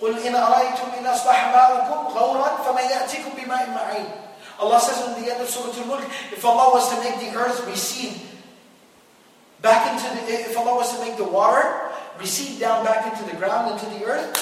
قل 0.00 0.26
إن 0.26 0.34
أرأيتم 0.34 0.88
إن 0.98 1.06
أصبح 1.06 1.56
ماؤكم 1.56 2.18
غورا 2.18 2.48
فمن 2.56 2.84
يأتيكم 2.90 3.30
بماء 3.36 3.70
معين 3.70 4.08
Allah 4.58 4.80
says 4.80 5.04
in 5.06 5.22
the 5.22 5.30
end 5.30 5.42
of 5.42 5.50
Surah 5.50 5.68
Al-Mulk, 5.68 6.04
if 6.32 6.42
Allah 6.44 6.72
was 6.72 6.88
to 6.88 6.96
make 7.04 7.20
the 7.20 7.36
earth 7.36 7.60
recede 7.68 8.18
back 9.60 9.92
into 9.92 10.08
the, 10.16 10.32
if 10.32 10.56
Allah 10.56 10.74
was 10.76 10.96
to 10.96 11.04
make 11.04 11.16
the 11.18 11.28
water 11.28 11.92
recede 12.18 12.58
down 12.58 12.84
back 12.84 13.04
into 13.04 13.28
the 13.30 13.36
ground, 13.36 13.72
into 13.72 13.84
the 13.98 14.04
earth, 14.06 14.32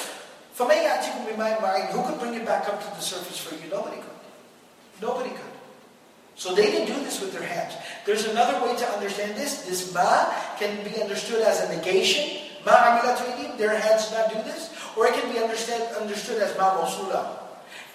فَمَنْ 0.55 0.71
يَأْتِكُمْ 0.71 1.35
بِمَاءٍ 1.35 1.59
مَعِينٍ 1.59 1.91
Who 1.91 2.03
could 2.07 2.21
bring 2.21 2.35
it 2.35 2.47
back 2.47 2.69
up 2.69 2.79
to 2.79 2.87
the 2.95 3.03
surface 3.03 3.39
for 3.39 3.57
you? 3.57 3.69
Nobody 3.73 3.97
could. 3.97 5.03
Nobody 5.03 5.31
could. 5.31 5.55
So 6.37 6.55
they 6.55 6.71
didn't 6.71 6.95
do 6.95 7.03
this 7.03 7.21
with 7.21 7.33
their 7.33 7.43
hands. 7.43 7.75
There's 8.07 8.27
another 8.27 8.65
way 8.65 8.77
to 8.77 8.87
understand 8.95 9.37
this. 9.37 9.67
This 9.67 9.93
ma 9.95 10.31
can 10.59 10.83
be 10.85 11.03
understood 11.03 11.43
as 11.43 11.63
a 11.63 11.75
negation. 11.75 12.39
Ma 12.65 12.73
amilatu 12.73 13.59
their 13.59 13.79
hands 13.79 14.09
did 14.09 14.19
not 14.19 14.31
do 14.31 14.39
this. 14.43 14.71
Or 14.98 15.08
it 15.08 15.14
can 15.14 15.32
be 15.32 15.40
understood, 15.40 15.82
understood 16.00 16.42
as 16.42 16.54
ma'musula. 16.54 17.38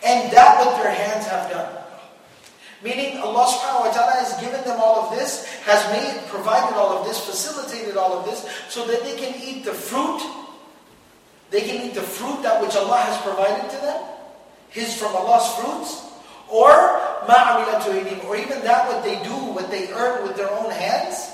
And 0.05 0.31
that 0.33 0.65
what 0.65 0.83
their 0.83 0.93
hands 0.93 1.27
have 1.27 1.51
done. 1.51 1.85
Meaning 2.83 3.17
Allah 3.19 3.49
subhanahu 3.49 3.89
wa 3.89 3.93
ta'ala 3.97 4.13
has 4.21 4.37
given 4.45 4.61
them 4.69 4.77
all 4.77 5.09
of 5.09 5.17
this, 5.17 5.49
has 5.65 5.81
made, 5.89 6.21
provided 6.29 6.77
all 6.77 6.93
of 7.01 7.09
this, 7.09 7.17
facilitated 7.25 7.97
all 7.97 8.13
of 8.13 8.27
this, 8.27 8.45
so 8.69 8.87
that 8.87 9.03
they 9.03 9.17
can 9.17 9.33
eat 9.41 9.65
the 9.65 9.73
fruit. 9.73 10.21
They 11.49 11.63
can 11.63 11.81
eat 11.81 11.95
the 11.95 12.05
fruit 12.05 12.43
that 12.43 12.61
which 12.61 12.77
Allah 12.77 13.01
has 13.09 13.17
provided 13.25 13.71
to 13.71 13.79
them. 13.81 14.01
His 14.69 14.93
from 15.01 15.17
Allah's 15.17 15.49
fruits. 15.57 16.05
Or 16.53 16.69
or 18.35 18.37
even 18.37 18.61
that 18.63 18.89
what 18.89 19.05
they 19.05 19.23
do, 19.23 19.37
what 19.55 19.71
they 19.71 19.89
earn 19.93 20.27
with 20.27 20.37
their 20.37 20.51
own 20.51 20.71
hands. 20.71 21.31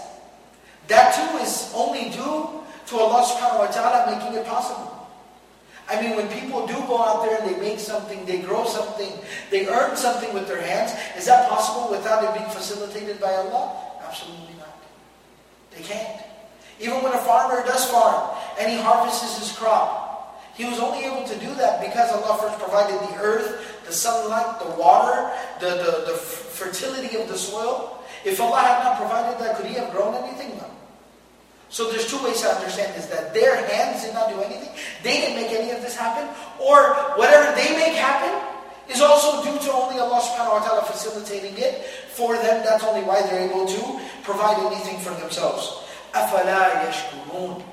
That 0.89 1.15
too 1.15 1.39
is 1.39 1.73
only 1.75 2.11
due 2.11 2.61
to 2.87 2.95
Allah 2.99 3.25
subhanahu 3.25 3.59
wa 3.65 3.71
ta'ala 3.73 4.13
making 4.13 4.37
it 4.37 4.47
possible. 4.47 5.00
I 5.89 6.01
mean, 6.01 6.17
when 6.17 6.29
people 6.29 6.67
do 6.67 6.75
go 6.87 7.03
out 7.03 7.25
there 7.25 7.41
and 7.41 7.51
they 7.51 7.59
make 7.61 7.81
something, 7.81 8.25
they 8.27 8.41
grow 8.41 8.65
something, 8.65 9.13
they 9.51 9.67
earn 9.69 9.97
something 9.97 10.33
with 10.33 10.47
their 10.47 10.61
hands, 10.61 10.93
is 11.17 11.27
that 11.27 11.49
possible 11.49 11.91
without 11.91 12.23
it 12.25 12.39
being 12.39 12.51
facilitated 12.51 13.21
by 13.21 13.35
Allah? 13.35 13.77
Absolutely 14.07 14.55
not. 14.59 14.77
They 15.73 15.83
can't. 15.83 16.23
Even 16.81 17.03
when 17.03 17.13
a 17.13 17.19
farmer 17.19 17.65
does 17.67 17.91
farm 17.91 18.37
and 18.59 18.71
he 18.71 18.79
harvests 18.79 19.39
his 19.39 19.57
crop, 19.57 20.11
he 20.55 20.65
was 20.65 20.79
only 20.79 21.05
able 21.05 21.25
to 21.25 21.39
do 21.39 21.55
that 21.55 21.81
because 21.81 22.11
Allah 22.13 22.39
first 22.41 22.59
provided 22.59 23.01
the 23.09 23.17
earth, 23.17 23.81
the 23.87 23.93
sunlight, 23.93 24.61
the 24.61 24.71
water, 24.81 25.31
the, 25.59 25.71
the, 25.71 26.13
the 26.13 26.17
fertility 26.17 27.17
of 27.17 27.29
the 27.29 27.37
soil. 27.37 27.99
If 28.25 28.41
Allah 28.41 28.61
had 28.61 28.85
not 28.85 28.97
provided 28.99 29.41
that, 29.41 29.57
could 29.57 29.67
he 29.67 29.75
have 29.75 29.91
grown 29.91 30.15
anything? 30.15 30.57
No. 30.59 30.67
So 31.70 31.92
there's 31.92 32.08
two 32.10 32.24
ways 32.24 32.42
to 32.42 32.48
understand 32.48 32.96
this, 32.96 33.08
that 33.08 33.34
their 33.34 33.56
hands 33.68 34.04
did 34.06 34.14
not 34.14 34.30
do 34.30 34.40
anything, 34.40 34.70
they 35.04 35.20
didn't 35.22 35.36
make 35.36 35.52
any 35.52 35.72
of 35.72 35.82
this 35.82 35.96
happen, 35.96 36.30
or 36.62 36.76
or 36.86 36.94
whatever 37.18 37.56
they 37.56 37.76
make 37.76 37.96
happen 37.96 38.32
is 38.90 39.02
also 39.02 39.44
due 39.44 39.58
to 39.58 39.72
only 39.74 40.00
Allah 40.00 40.22
subhanahu 40.22 40.60
wa 40.60 40.64
ta'ala 40.64 40.84
facilitating 40.86 41.58
it 41.58 41.86
for 42.14 42.36
them. 42.38 42.64
That's 42.64 42.84
only 42.84 43.02
why 43.02 43.22
they're 43.24 43.50
able 43.50 43.66
to 43.66 43.82
provide 44.24 44.58
anything 44.62 45.00
for 45.00 45.12
themselves. 45.16 45.82
أَفَلَا 46.14 46.86
يَشْكُرُونَ 46.86 47.64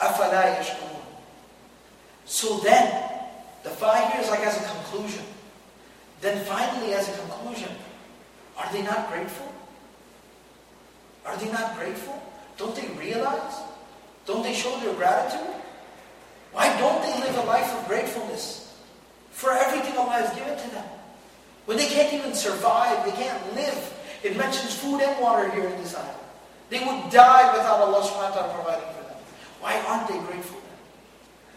أَفَلَا 0.00 0.42
يَشْكُرُونَ 0.58 1.04
So 2.24 2.58
then, 2.60 2.86
the 3.62 3.70
five 3.70 4.14
years 4.14 4.28
like 4.30 4.40
as 4.40 4.56
a 4.58 4.64
conclusion. 4.64 5.24
Then 6.20 6.44
finally 6.44 6.94
as 6.94 7.08
a 7.08 7.12
conclusion, 7.18 7.70
are 8.56 8.70
they 8.72 8.82
not 8.82 9.08
grateful? 9.10 9.46
Are 11.24 11.36
they 11.36 11.50
not 11.52 11.78
grateful? 11.78 12.20
Don't 12.57 12.75
they 12.75 12.87
realize? 12.99 13.55
Don't 14.25 14.43
they 14.43 14.53
show 14.53 14.77
their 14.79 14.93
gratitude? 14.93 15.55
Why 16.51 16.69
don't 16.77 17.01
they 17.01 17.19
live 17.25 17.37
a 17.37 17.47
life 17.47 17.73
of 17.73 17.87
gratefulness 17.87 18.77
for 19.31 19.51
everything 19.51 19.97
Allah 19.97 20.11
has 20.11 20.35
given 20.35 20.57
to 20.57 20.69
them? 20.71 20.85
When 21.65 21.77
they 21.77 21.87
can't 21.87 22.13
even 22.13 22.33
survive, 22.33 23.05
they 23.05 23.11
can't 23.11 23.55
live. 23.55 23.93
It 24.23 24.37
mentions 24.37 24.75
food 24.75 25.01
and 25.01 25.19
water 25.19 25.49
here 25.51 25.67
in 25.67 25.77
this 25.81 25.95
ayah. 25.95 26.15
They 26.69 26.79
would 26.79 27.09
die 27.11 27.51
without 27.51 27.79
Allah 27.81 28.01
subhanahu 28.01 28.31
wa 28.31 28.35
ta'ala 28.35 28.53
providing 28.53 28.89
for 28.95 29.03
them. 29.03 29.17
Why 29.59 29.79
aren't 29.87 30.07
they 30.07 30.19
grateful? 30.31 30.59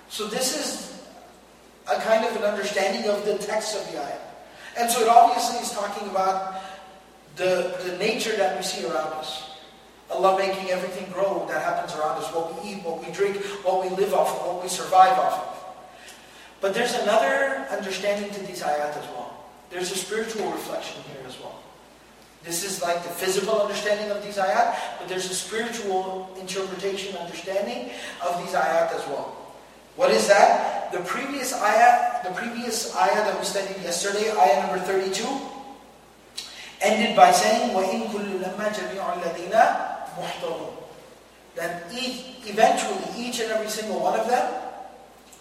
So 0.08 0.26
this 0.26 0.56
is 0.56 1.02
a 1.86 2.00
kind 2.00 2.24
of 2.24 2.34
an 2.36 2.42
understanding 2.42 3.08
of 3.10 3.24
the 3.24 3.38
text 3.38 3.76
of 3.76 3.92
the 3.92 4.02
ayah. 4.02 4.18
And 4.78 4.90
so 4.90 5.00
it 5.00 5.08
obviously 5.08 5.58
is 5.58 5.72
talking 5.72 6.08
about 6.08 6.60
the, 7.36 7.76
the 7.84 7.96
nature 7.98 8.36
that 8.36 8.56
we 8.56 8.62
see 8.62 8.84
around 8.86 9.12
us. 9.14 9.45
Allah 10.11 10.37
making 10.37 10.69
everything 10.69 11.09
grow 11.11 11.45
that 11.47 11.63
happens 11.63 11.95
around 11.95 12.19
us, 12.19 12.27
what 12.33 12.51
we 12.61 12.71
eat, 12.71 12.83
what 12.83 12.99
we 12.99 13.11
drink, 13.13 13.37
what 13.63 13.81
we 13.81 13.89
live 13.95 14.13
off 14.13 14.39
of, 14.39 14.55
what 14.55 14.63
we 14.63 14.69
survive 14.69 15.17
off 15.17 15.39
of. 15.39 15.51
But 16.59 16.73
there's 16.73 16.93
another 16.95 17.65
understanding 17.71 18.29
to 18.31 18.39
these 18.45 18.61
ayat 18.61 18.95
as 18.97 19.07
well. 19.15 19.33
There's 19.69 19.91
a 19.91 19.95
spiritual 19.95 20.51
reflection 20.51 21.01
here 21.07 21.23
as 21.25 21.39
well. 21.39 21.57
This 22.43 22.63
is 22.65 22.81
like 22.81 23.01
the 23.03 23.09
physical 23.09 23.61
understanding 23.61 24.11
of 24.11 24.23
these 24.23 24.37
ayat, 24.37 24.75
but 24.99 25.07
there's 25.07 25.29
a 25.29 25.33
spiritual 25.33 26.29
interpretation, 26.39 27.15
understanding 27.17 27.89
of 28.25 28.37
these 28.43 28.53
ayat 28.53 28.93
as 28.93 29.05
well. 29.07 29.37
What 29.95 30.11
is 30.11 30.27
that? 30.27 30.91
The 30.91 30.99
previous 30.99 31.53
ayat, 31.53 32.23
the 32.23 32.31
previous 32.31 32.93
ayat 32.95 33.29
that 33.29 33.37
we 33.39 33.45
studied 33.45 33.81
yesterday, 33.83 34.31
ayah 34.31 34.67
number 34.67 34.83
32, 34.83 35.23
ended 36.81 37.15
by 37.15 37.31
saying, 37.31 37.71
وَإِن 37.77 38.09
كُلُّ 38.09 38.41
لَمَّا 38.41 38.67
جَمِيعُ 38.73 39.21
الَّذِينَ 39.21 39.53
muhdarun. 40.16 40.72
Then 41.54 41.82
each, 41.92 42.44
eventually 42.44 43.00
each 43.16 43.40
and 43.40 43.50
every 43.50 43.68
single 43.68 44.00
one 44.00 44.18
of 44.18 44.28
them 44.28 44.44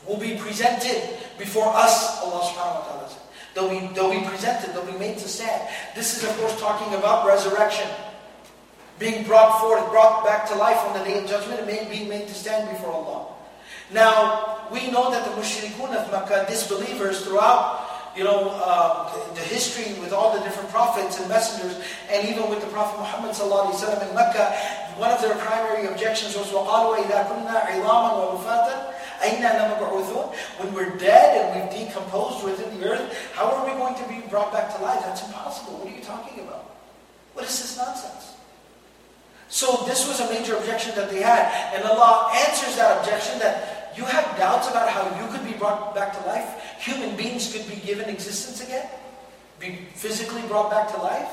will 0.08 0.18
be 0.18 0.38
presented 0.38 1.20
before 1.38 1.68
us, 1.76 2.22
Allah 2.22 2.40
subhanahu 2.46 2.80
wa 2.80 2.86
ta'ala. 2.88 3.10
They'll 3.56 3.70
be, 3.72 3.88
they'll 3.96 4.12
be 4.12 4.26
presented, 4.28 4.76
they'll 4.76 4.86
be 4.86 5.00
made 5.00 5.18
to 5.18 5.28
stand. 5.28 5.68
This 5.96 6.16
is 6.18 6.24
of 6.24 6.36
course 6.38 6.60
talking 6.60 6.94
about 6.96 7.26
resurrection. 7.26 7.88
Being 9.00 9.24
brought 9.24 9.60
forth, 9.60 9.92
brought 9.92 10.24
back 10.24 10.48
to 10.50 10.56
life 10.56 10.80
on 10.88 10.98
the 10.98 11.04
day 11.04 11.20
of 11.20 11.28
judgment 11.28 11.60
and 11.60 11.90
being 11.90 12.08
made 12.08 12.28
to 12.28 12.34
stand 12.34 12.70
before 12.70 12.92
Allah. 12.92 13.28
Now, 13.92 14.68
we 14.72 14.92
know 14.92 15.12
that 15.12 15.26
the 15.26 15.32
mushrikun 15.40 15.96
of 15.96 16.12
Makkah, 16.12 16.46
disbelievers 16.48 17.22
throughout 17.26 17.95
you 18.17 18.25
know, 18.25 18.51
uh, 18.55 19.13
the, 19.15 19.41
the, 19.41 19.47
history 19.47 19.95
with 20.01 20.13
all 20.13 20.37
the 20.37 20.43
different 20.43 20.69
prophets 20.71 21.21
and 21.21 21.29
messengers, 21.29 21.79
and 22.11 22.29
even 22.29 22.51
with 22.51 22.61
the 22.61 22.67
Prophet 22.69 22.99
Muhammad 22.99 23.31
in 23.31 24.15
Mecca, 24.15 24.51
one 24.99 25.11
of 25.11 25.21
their 25.23 25.35
primary 25.37 25.87
objections 25.87 26.37
was, 26.37 26.49
وَقَالُوا 26.49 27.07
إِذَا 27.07 27.29
كُنَّا 27.31 27.57
عِظَامًا 27.71 28.11
وَرُفَاتًا 28.19 28.91
When 30.59 30.75
we're 30.75 30.97
dead 30.97 31.55
and 31.55 31.61
we've 31.61 31.87
decomposed 31.87 32.45
within 32.45 32.81
the 32.81 32.87
earth, 32.89 33.33
how 33.35 33.51
are 33.51 33.65
we 33.67 33.73
going 33.73 33.95
to 33.95 34.09
be 34.09 34.27
brought 34.29 34.53
back 34.53 34.75
to 34.77 34.83
life? 34.83 35.01
That's 35.03 35.25
impossible. 35.27 35.75
What 35.75 35.93
are 35.93 35.97
you 35.97 36.03
talking 36.03 36.41
about? 36.43 36.71
What 37.35 37.45
is 37.45 37.61
this 37.61 37.77
nonsense? 37.77 38.35
So 39.49 39.85
this 39.87 40.07
was 40.07 40.21
a 40.21 40.31
major 40.33 40.57
objection 40.57 40.95
that 40.95 41.11
they 41.11 41.21
had. 41.21 41.75
And 41.75 41.85
Allah 41.85 42.31
answers 42.47 42.77
that 42.77 42.99
objection 43.01 43.39
that 43.41 43.74
you 43.97 44.05
have 44.05 44.25
doubts 44.37 44.69
about 44.69 44.89
how 44.89 45.05
you 45.21 45.31
could 45.33 45.45
be 45.45 45.55
brought 45.59 45.95
back 45.95 46.13
to 46.19 46.27
life? 46.27 46.49
Human 46.81 47.17
beings 47.17 47.53
could 47.53 47.69
be 47.69 47.77
given 47.77 48.09
existence 48.09 48.63
again? 48.63 48.89
Be 49.59 49.87
physically 49.95 50.43
brought 50.49 50.71
back 50.71 50.91
to 50.95 50.99
life? 51.03 51.29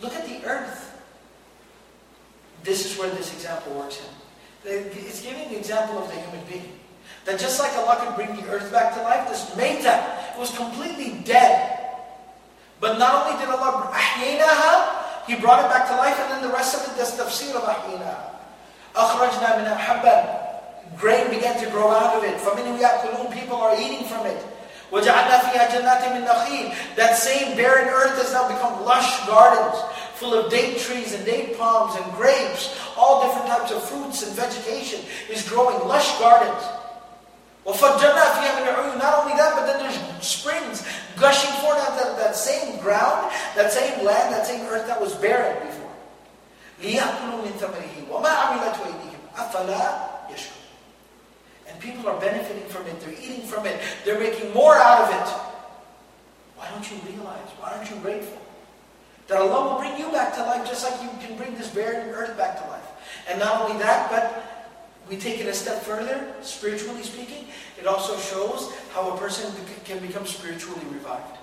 Look 0.00 0.14
at 0.14 0.26
the 0.26 0.44
earth. 0.46 0.92
This 2.64 2.84
is 2.84 2.98
where 2.98 3.10
this 3.10 3.32
example 3.32 3.74
works 3.74 4.00
in. 4.00 4.10
It's 4.64 5.22
giving 5.22 5.48
the 5.48 5.58
example 5.58 5.98
of 5.98 6.08
the 6.08 6.18
human 6.18 6.44
being. 6.48 6.72
That 7.24 7.38
just 7.38 7.60
like 7.60 7.74
Allah 7.74 7.98
could 8.02 8.14
bring 8.14 8.34
the 8.36 8.48
earth 8.50 8.70
back 8.72 8.94
to 8.94 9.02
life, 9.02 9.28
this 9.28 9.54
meta, 9.56 10.02
it 10.34 10.38
was 10.38 10.54
completely 10.56 11.22
dead. 11.24 11.78
But 12.80 12.98
not 12.98 13.26
only 13.26 13.38
did 13.38 13.48
Allah 13.48 13.90
ahyaynaha, 13.92 15.26
He 15.26 15.34
brought 15.34 15.64
it 15.64 15.68
back 15.70 15.88
to 15.90 15.96
life, 15.96 16.14
and 16.22 16.30
then 16.30 16.42
the 16.42 16.54
rest 16.54 16.78
of 16.78 16.86
it, 16.86 16.96
that's 16.96 17.18
tafsir 17.18 17.54
of 17.54 17.62
ahyaynaha. 17.62 18.36
أخرجنا 18.96 19.56
منها 19.60 19.76
حبا 19.76 20.39
Grain 20.96 21.28
began 21.28 21.58
to 21.62 21.68
grow 21.70 21.90
out 21.90 22.16
of 22.16 22.24
it. 22.24 22.36
فَمِنْهُ 22.40 22.80
يَأْكُلُونَ 22.80 23.32
People 23.32 23.56
are 23.56 23.76
eating 23.78 24.06
from 24.08 24.26
it. 24.26 24.42
وَجَعَلْنَا 24.90 25.40
فِيهَا 25.50 25.68
جَنَّاتٍ 25.76 26.02
مِّن 26.14 26.24
نَخِيلٍ 26.26 26.96
That 26.96 27.16
same 27.16 27.56
barren 27.56 27.88
earth 27.88 28.16
has 28.22 28.32
now 28.32 28.48
become 28.48 28.84
lush 28.84 29.26
gardens 29.26 29.76
full 30.14 30.32
of 30.32 30.50
date 30.50 30.78
trees 30.78 31.12
and 31.12 31.24
date 31.26 31.58
palms 31.58 32.00
and 32.00 32.12
grapes. 32.14 32.72
All 32.96 33.26
different 33.26 33.48
types 33.48 33.72
of 33.72 33.82
fruits 33.82 34.26
and 34.26 34.34
vegetation 34.34 35.00
is 35.28 35.46
growing. 35.46 35.76
Lush 35.86 36.18
gardens. 36.18 36.64
وَفَجَّرْنَا 37.66 38.24
فِيهَا 38.38 38.62
مِنْ 38.62 38.74
عُيُونٍ 38.74 38.98
Not 38.98 39.20
only 39.20 39.34
that, 39.34 39.54
but 39.56 39.66
then 39.66 39.82
there's 39.82 39.98
springs 40.24 40.86
gushing 41.18 41.50
forth 41.60 41.78
out 41.82 41.98
that, 41.98 42.16
that 42.16 42.36
same 42.36 42.78
ground, 42.80 43.30
that 43.56 43.72
same 43.72 44.04
land, 44.04 44.32
that 44.32 44.46
same 44.46 44.64
earth 44.66 44.86
that 44.86 45.00
was 45.00 45.14
barren 45.16 45.66
before. 45.66 45.90
لِيَأْكُلُوا 46.80 47.42
مِنْ 47.42 47.52
ثَمَرِهِ 47.58 48.08
وَمَا 48.08 48.30
عَمِلَتْ 48.30 48.76
أَيْدِيهِمْ 48.86 49.20
أَفَلَا 49.36 50.16
and 50.28 50.59
people 51.81 52.07
are 52.07 52.19
benefiting 52.19 52.63
from 52.69 52.85
it, 52.87 52.99
they're 53.01 53.13
eating 53.19 53.41
from 53.41 53.65
it, 53.65 53.81
they're 54.05 54.19
making 54.19 54.53
more 54.53 54.77
out 54.77 55.01
of 55.01 55.09
it. 55.09 55.27
Why 56.55 56.69
don't 56.69 56.89
you 56.89 56.97
realize? 57.09 57.49
Why 57.59 57.71
aren't 57.71 57.89
you 57.89 57.97
grateful? 57.97 58.39
That 59.27 59.41
Allah 59.41 59.73
will 59.73 59.79
bring 59.79 59.97
you 59.97 60.11
back 60.11 60.35
to 60.35 60.43
life 60.43 60.67
just 60.67 60.83
like 60.83 61.01
you 61.01 61.09
can 61.25 61.35
bring 61.37 61.55
this 61.55 61.69
barren 61.69 62.09
earth 62.09 62.37
back 62.37 62.61
to 62.61 62.69
life. 62.69 62.85
And 63.27 63.39
not 63.39 63.61
only 63.61 63.81
that, 63.81 64.11
but 64.11 64.51
we 65.09 65.17
take 65.17 65.39
it 65.39 65.47
a 65.47 65.53
step 65.53 65.81
further, 65.81 66.33
spiritually 66.41 67.03
speaking, 67.03 67.45
it 67.79 67.87
also 67.87 68.17
shows 68.17 68.71
how 68.93 69.09
a 69.11 69.17
person 69.17 69.51
can 69.83 69.99
become 69.99 70.25
spiritually 70.25 70.81
revived. 70.91 71.37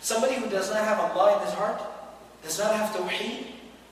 Somebody 0.00 0.34
who 0.34 0.50
does 0.50 0.70
not 0.70 0.84
have 0.84 0.98
Allah 0.98 1.38
in 1.38 1.46
his 1.46 1.54
heart, 1.54 1.80
does 2.42 2.58
not 2.58 2.74
have 2.74 2.94
tawheed, 2.94 3.46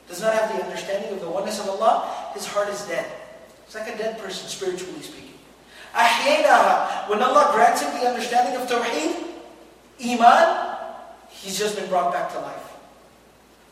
does 0.09 0.21
not 0.21 0.35
have 0.35 0.57
the 0.57 0.64
understanding 0.64 1.12
of 1.12 1.21
the 1.21 1.31
oneness 1.31 1.61
of 1.61 1.69
Allah, 1.69 2.31
his 2.35 2.47
heart 2.47 2.69
is 2.69 2.83
dead. 2.83 3.07
It's 3.64 3.75
like 3.75 3.88
a 3.88 3.97
dead 3.97 4.19
person, 4.19 4.49
spiritually 4.49 5.01
speaking. 5.01 5.30
أحييناها. 5.95 7.08
When 7.08 7.21
Allah 7.21 7.52
grants 7.54 7.82
him 7.82 7.93
the 8.00 8.08
understanding 8.08 8.60
of 8.60 8.67
Tawheed, 8.67 9.15
Iman, 10.04 10.76
he's 11.30 11.58
just 11.58 11.76
been 11.76 11.88
brought 11.89 12.12
back 12.12 12.32
to 12.34 12.39
life. 12.39 12.65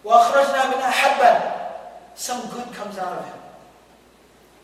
وأخرجنا 0.06 0.72
منها 0.72 0.92
حبا. 0.92 1.54
Some 2.16 2.42
good 2.50 2.72
comes 2.74 2.98
out 2.98 3.20
of 3.20 3.26
him. 3.26 3.40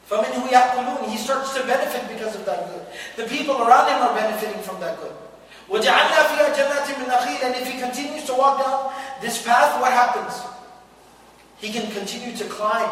فَمِنْهُ 0.10 0.50
يَأْكُلُونَ 0.50 1.10
He 1.10 1.18
starts 1.18 1.54
to 1.54 1.64
benefit 1.66 2.08
because 2.10 2.36
of 2.36 2.46
that 2.46 2.66
good. 2.74 2.86
The 3.16 3.30
people 3.30 3.62
around 3.62 3.90
him 3.90 4.02
are 4.02 4.16
benefiting 4.16 4.62
from 4.62 4.80
that 4.82 5.00
good. 5.00 5.14
وَجَعَلْنَا 5.70 6.20
فِيهَا 6.34 6.56
جَنَّاتٍ 6.56 6.88
مِّن 6.98 7.10
نَخِيلٍ 7.10 7.44
And 7.44 7.56
if 7.56 7.68
he 7.68 7.80
continues 7.80 8.26
to 8.26 8.34
walk 8.34 8.60
down 8.60 8.92
this 9.22 9.46
path, 9.46 9.80
what 9.80 9.92
happens? 9.92 10.42
He 11.60 11.72
can 11.72 11.92
continue 11.92 12.36
to 12.38 12.46
climb 12.46 12.90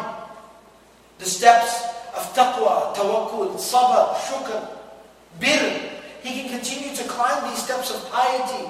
the 1.18 1.24
steps 1.24 1.82
of 2.15 2.33
taqwa, 2.33 2.93
tawakkul, 2.95 3.55
sabr, 3.57 4.15
shukr, 4.15 4.67
bir. 5.39 5.89
He 6.21 6.41
can 6.41 6.49
continue 6.49 6.95
to 6.95 7.03
climb 7.03 7.49
these 7.49 7.61
steps 7.61 7.91
of 7.91 8.09
piety, 8.09 8.69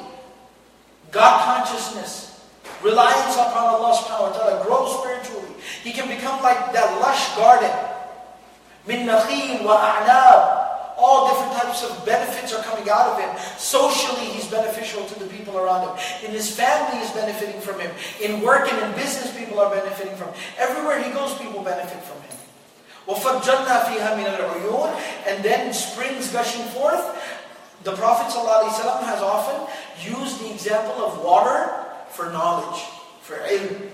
God 1.12 1.46
consciousness, 1.46 2.42
reliance 2.82 3.36
upon 3.36 3.78
Allah 3.78 3.94
subhanahu 3.94 4.32
wa 4.32 4.34
ta'ala, 4.34 4.66
grow 4.66 4.90
spiritually. 4.90 5.54
He 5.84 5.92
can 5.92 6.08
become 6.08 6.42
like 6.42 6.74
that 6.74 7.00
lush 7.00 7.36
garden. 7.38 7.72
Min 8.88 9.08
nakhil 9.08 9.64
wa 9.64 9.78
a'nab. 9.78 10.64
All 10.98 11.28
different 11.30 11.54
types 11.54 11.84
of 11.84 12.06
benefits 12.06 12.54
are 12.54 12.64
coming 12.64 12.90
out 12.90 13.14
of 13.14 13.20
him. 13.20 13.30
Socially, 13.58 14.26
he's 14.34 14.48
beneficial 14.48 15.06
to 15.06 15.20
the 15.20 15.26
people 15.26 15.58
around 15.58 15.90
him. 15.90 15.94
In 16.24 16.32
his 16.32 16.50
family, 16.54 17.00
he's 17.00 17.12
benefiting 17.12 17.60
from 17.62 17.80
him. 17.80 17.92
In 18.22 18.42
work 18.42 18.72
and 18.72 18.78
in 18.78 18.92
business, 18.96 19.36
people 19.36 19.60
are 19.60 19.74
benefiting 19.74 20.16
from 20.16 20.30
him. 20.30 20.36
Everywhere 20.58 21.02
he 21.02 21.12
goes, 21.12 21.34
people 21.38 21.64
benefit 21.64 22.02
from 22.04 22.22
him. 22.22 22.23
وَفَجَّرْنَا 23.09 23.89
فِيهَا 23.89 24.21
مِنَ 24.21 24.29
الْعُيُونِ 24.37 24.91
And 25.27 25.43
then 25.43 25.73
springs 25.73 26.31
gushing 26.31 26.65
forth. 26.77 27.01
The 27.85 27.97
Prophet 27.97 28.29
ﷺ 28.29 29.01
has 29.09 29.23
often 29.23 29.65
used 30.05 30.45
the 30.45 30.53
example 30.53 31.01
of 31.05 31.25
water 31.25 31.73
for 32.11 32.29
knowledge, 32.29 32.83
for 33.23 33.37
ilm. 33.49 33.89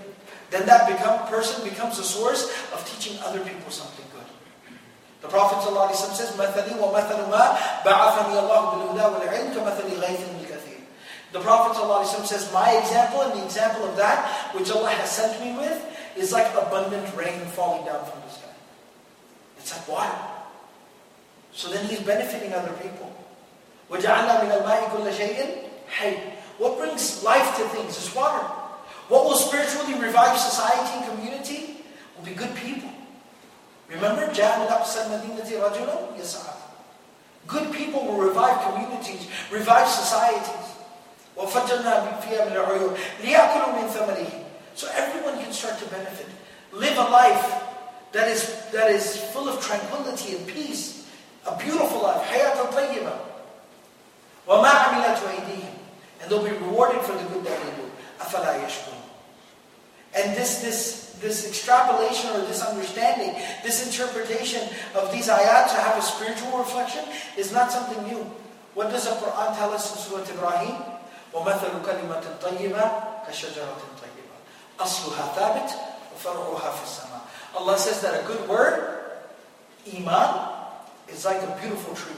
Then 0.51 0.65
that 0.65 0.91
become, 0.91 1.27
person 1.27 1.63
becomes 1.63 1.97
a 1.99 2.03
source 2.03 2.51
of 2.73 2.83
teaching 2.91 3.15
other 3.23 3.39
people 3.39 3.71
something 3.71 4.05
good. 4.11 4.27
The 5.21 5.29
Prophet 5.29 5.63
ﷺ 5.63 6.11
says, 6.11 6.35
مَثَلِي 6.35 6.75
وَمَثَلُ 6.75 7.31
مَا 7.31 7.55
بَعَثَنِي 7.87 8.35
اللَّهُ 8.35 8.61
بِالْهُدَى 8.73 9.05
وَالْعِلْمِ 9.15 9.53
كَمَثَلِ 9.55 9.87
غَيْثٍ 9.95 10.23
الْكَثِيرِ 10.43 10.81
The 11.31 11.39
Prophet 11.39 11.79
ﷺ 11.79 12.25
says, 12.25 12.51
my 12.51 12.75
example 12.75 13.21
and 13.21 13.39
the 13.39 13.45
example 13.45 13.87
of 13.87 13.95
that 13.95 14.51
which 14.53 14.69
Allah 14.71 14.89
has 14.89 15.09
sent 15.09 15.39
me 15.39 15.55
with 15.55 15.79
is 16.17 16.33
like 16.33 16.51
abundant 16.55 17.15
rain 17.15 17.39
falling 17.55 17.85
down 17.85 18.03
from 18.05 18.19
the 18.27 18.33
sky. 18.33 18.48
It's 19.59 19.75
like 19.75 19.87
water. 19.87 20.17
So 21.55 21.71
then 21.71 21.85
he's 21.87 22.01
benefiting 22.01 22.53
other 22.53 22.73
people. 22.83 23.11
وَجَعَلْنَا 23.89 24.43
مِنَ 24.43 24.51
الْمَاءِ 24.51 24.91
كُلَّ 24.91 25.07
شَيْءٍ 25.13 25.69
حَيٍّ 25.87 26.17
What 26.57 26.77
brings 26.77 27.23
life 27.23 27.55
to 27.57 27.63
things 27.69 27.97
is 27.97 28.13
water. 28.13 28.43
What 29.07 29.25
will 29.25 29.35
spiritually 29.35 29.93
revive 29.95 30.37
society 30.37 30.99
and 30.99 31.05
community 31.11 31.77
will 32.17 32.25
be 32.25 32.33
good 32.33 32.53
people. 32.55 32.89
Remember, 33.89 34.27
جَاءَ 34.33 34.59
مِنْ 34.59 34.67
أَقْصَى 34.67 35.05
الْمَدِينَةِ 35.05 35.47
رَجُلٌ 35.47 36.19
يَسْعَى 36.19 36.53
Good 37.47 37.71
people 37.71 38.03
will 38.05 38.17
revive 38.17 38.59
communities, 38.65 39.29
revive 39.51 39.87
societies. 39.87 40.75
وَفَجَّرْنَا 41.37 42.19
فِيهَا 42.21 42.49
مِنَ 42.49 42.55
الْعُيُونِ 42.57 42.97
لِيَأْكُلُوا 43.21 43.71
مِنْ 43.79 43.87
ثَمَرِهِ 43.89 44.43
So 44.73 44.89
everyone 44.91 45.37
can 45.41 45.53
start 45.53 45.79
to 45.79 45.85
benefit. 45.85 46.27
Live 46.73 46.97
a 46.97 47.03
life 47.03 47.68
that 48.11 48.27
is, 48.27 48.47
that 48.71 48.91
is 48.91 49.17
full 49.35 49.49
of 49.49 49.59
tranquility 49.59 50.37
and 50.37 50.47
peace. 50.47 51.05
A 51.45 51.55
beautiful 51.57 52.01
life. 52.01 52.25
حَيَاةً 52.25 52.71
طَيِّبًا 52.71 53.15
وَمَا 54.47 54.69
عَمِلَتْ 54.69 55.19
أَيْدِيهِمْ 55.19 55.73
And 56.21 56.31
they'll 56.31 56.43
be 56.43 56.51
rewarded 56.51 57.01
for 57.01 57.13
the 57.13 57.23
good 57.29 57.43
that 57.43 57.59
they 57.59 57.71
do. 57.75 57.91
أَفَلَا 58.19 58.65
يَشْكُرُونَ 58.65 59.03
And 60.15 60.35
this, 60.37 60.61
this, 60.61 61.17
this 61.19 61.47
extrapolation 61.47 62.29
or 62.31 62.41
this 62.47 62.63
understanding, 62.63 63.35
this 63.63 63.85
interpretation 63.85 64.61
of 64.95 65.11
these 65.11 65.27
ayat 65.27 65.67
to 65.69 65.75
have 65.75 65.97
a 65.97 66.01
spiritual 66.01 66.57
reflection 66.57 67.03
is 67.37 67.51
not 67.51 67.71
something 67.71 68.01
new. 68.07 68.25
What 68.75 68.91
does 68.91 69.05
the 69.05 69.15
Quran 69.15 69.55
tell 69.57 69.71
us 69.73 69.91
in 69.91 69.97
Surah 70.01 70.23
Ibrahim? 70.23 70.75
وَمَثَلُ 71.33 71.83
كَلِمَةٍ 71.83 72.23
طَيِّبَةٍ 72.39 72.85
كَشَجَرَةٍ 73.27 73.81
طَيِّبَةٍ 73.99 74.35
أَصْلُهَا 74.79 75.35
ثَابِتٌ 75.35 75.69
وَفَرْعُهَا 76.15 76.71
فِي 76.71 76.83
السَّمَاءِ 76.83 77.08
Allah 77.57 77.77
says 77.77 78.01
that 78.01 78.23
a 78.23 78.27
good 78.27 78.47
word, 78.49 78.99
iman, 79.95 80.49
is 81.07 81.25
like 81.25 81.41
a 81.41 81.57
beautiful 81.61 81.95
tree. 81.95 82.15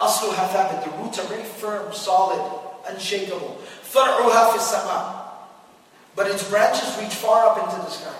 أصلها 0.00 0.48
ثابت. 0.52 0.84
The 0.84 0.90
roots 1.02 1.18
are 1.18 1.26
very 1.26 1.44
firm, 1.44 1.92
solid, 1.92 2.40
unshakable. 2.88 3.56
فرعها 3.92 4.52
في 4.52 4.56
السماء. 4.56 5.14
But 6.14 6.26
its 6.28 6.48
branches 6.48 6.96
reach 6.98 7.14
far 7.14 7.48
up 7.48 7.64
into 7.64 7.76
the 7.76 7.90
sky. 7.90 8.12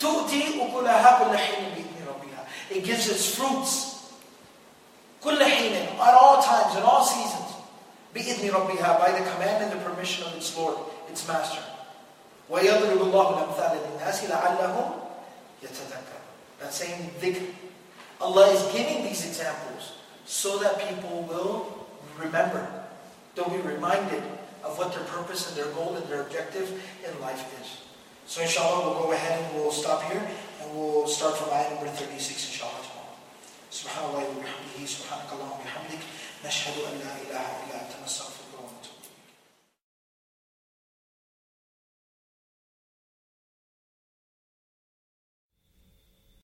تؤتي 0.00 0.60
أكلها 0.60 1.18
كل 1.18 1.36
حين 1.36 1.74
بإذن 1.74 2.06
ربها. 2.08 2.46
It 2.70 2.84
gives 2.84 3.08
its 3.08 3.34
fruits. 3.34 3.96
كل 5.22 5.38
حين, 5.38 5.98
at 6.00 6.14
all 6.14 6.42
times, 6.42 6.76
in 6.76 6.82
all 6.82 7.04
seasons. 7.04 7.54
بإذن 8.14 8.50
ربها, 8.50 8.98
by 8.98 9.12
the 9.12 9.30
command 9.30 9.64
and 9.64 9.72
the 9.72 9.84
permission 9.84 10.26
of 10.26 10.34
its 10.36 10.56
Lord, 10.56 10.76
its 11.08 11.26
Master. 11.28 11.62
ويضرب 12.50 13.02
الله 13.02 13.30
الأمثال 13.30 13.78
للناس 13.78 14.24
لعلهم 14.24 14.92
يتذكر. 15.62 16.20
That 16.60 16.72
same 16.74 17.10
dhikr. 17.20 17.46
Allah 18.20 18.50
is 18.52 18.62
giving 18.72 19.02
these 19.04 19.24
examples 19.26 19.92
so 20.26 20.58
that 20.58 20.78
people 20.78 21.22
will 21.28 21.86
remember. 22.18 22.66
They'll 23.34 23.48
be 23.48 23.58
reminded 23.58 24.22
of 24.62 24.76
what 24.76 24.92
their 24.92 25.04
purpose 25.04 25.48
and 25.48 25.56
their 25.56 25.72
goal 25.72 25.94
and 25.96 26.06
their 26.06 26.22
objective 26.22 26.68
in 27.06 27.20
life 27.20 27.40
is. 27.62 27.68
So 28.26 28.42
inshallah, 28.42 28.84
we'll 28.84 29.02
go 29.06 29.12
ahead 29.12 29.40
and 29.40 29.54
we'll 29.56 29.72
stop 29.72 30.02
here 30.04 30.20
and 30.62 30.68
we'll 30.76 31.08
start 31.08 31.36
from 31.36 31.48
ayah 31.50 31.74
number 31.74 31.88
36 31.88 32.14
inshallah 32.52 32.78
tomorrow. 32.84 33.00
سبحان 33.70 34.04
الله 34.10 34.24
وبحمده 34.34 34.82
سبحانك 34.86 35.30
اللهم 35.32 35.62
وبحمدك 35.62 36.02
نشهد 36.44 36.76
أن 36.90 36.94
لا 37.06 37.14
إله 37.22 37.46
إلا 37.62 37.74
أنت 37.86 37.92
نستغفرك 38.04 38.43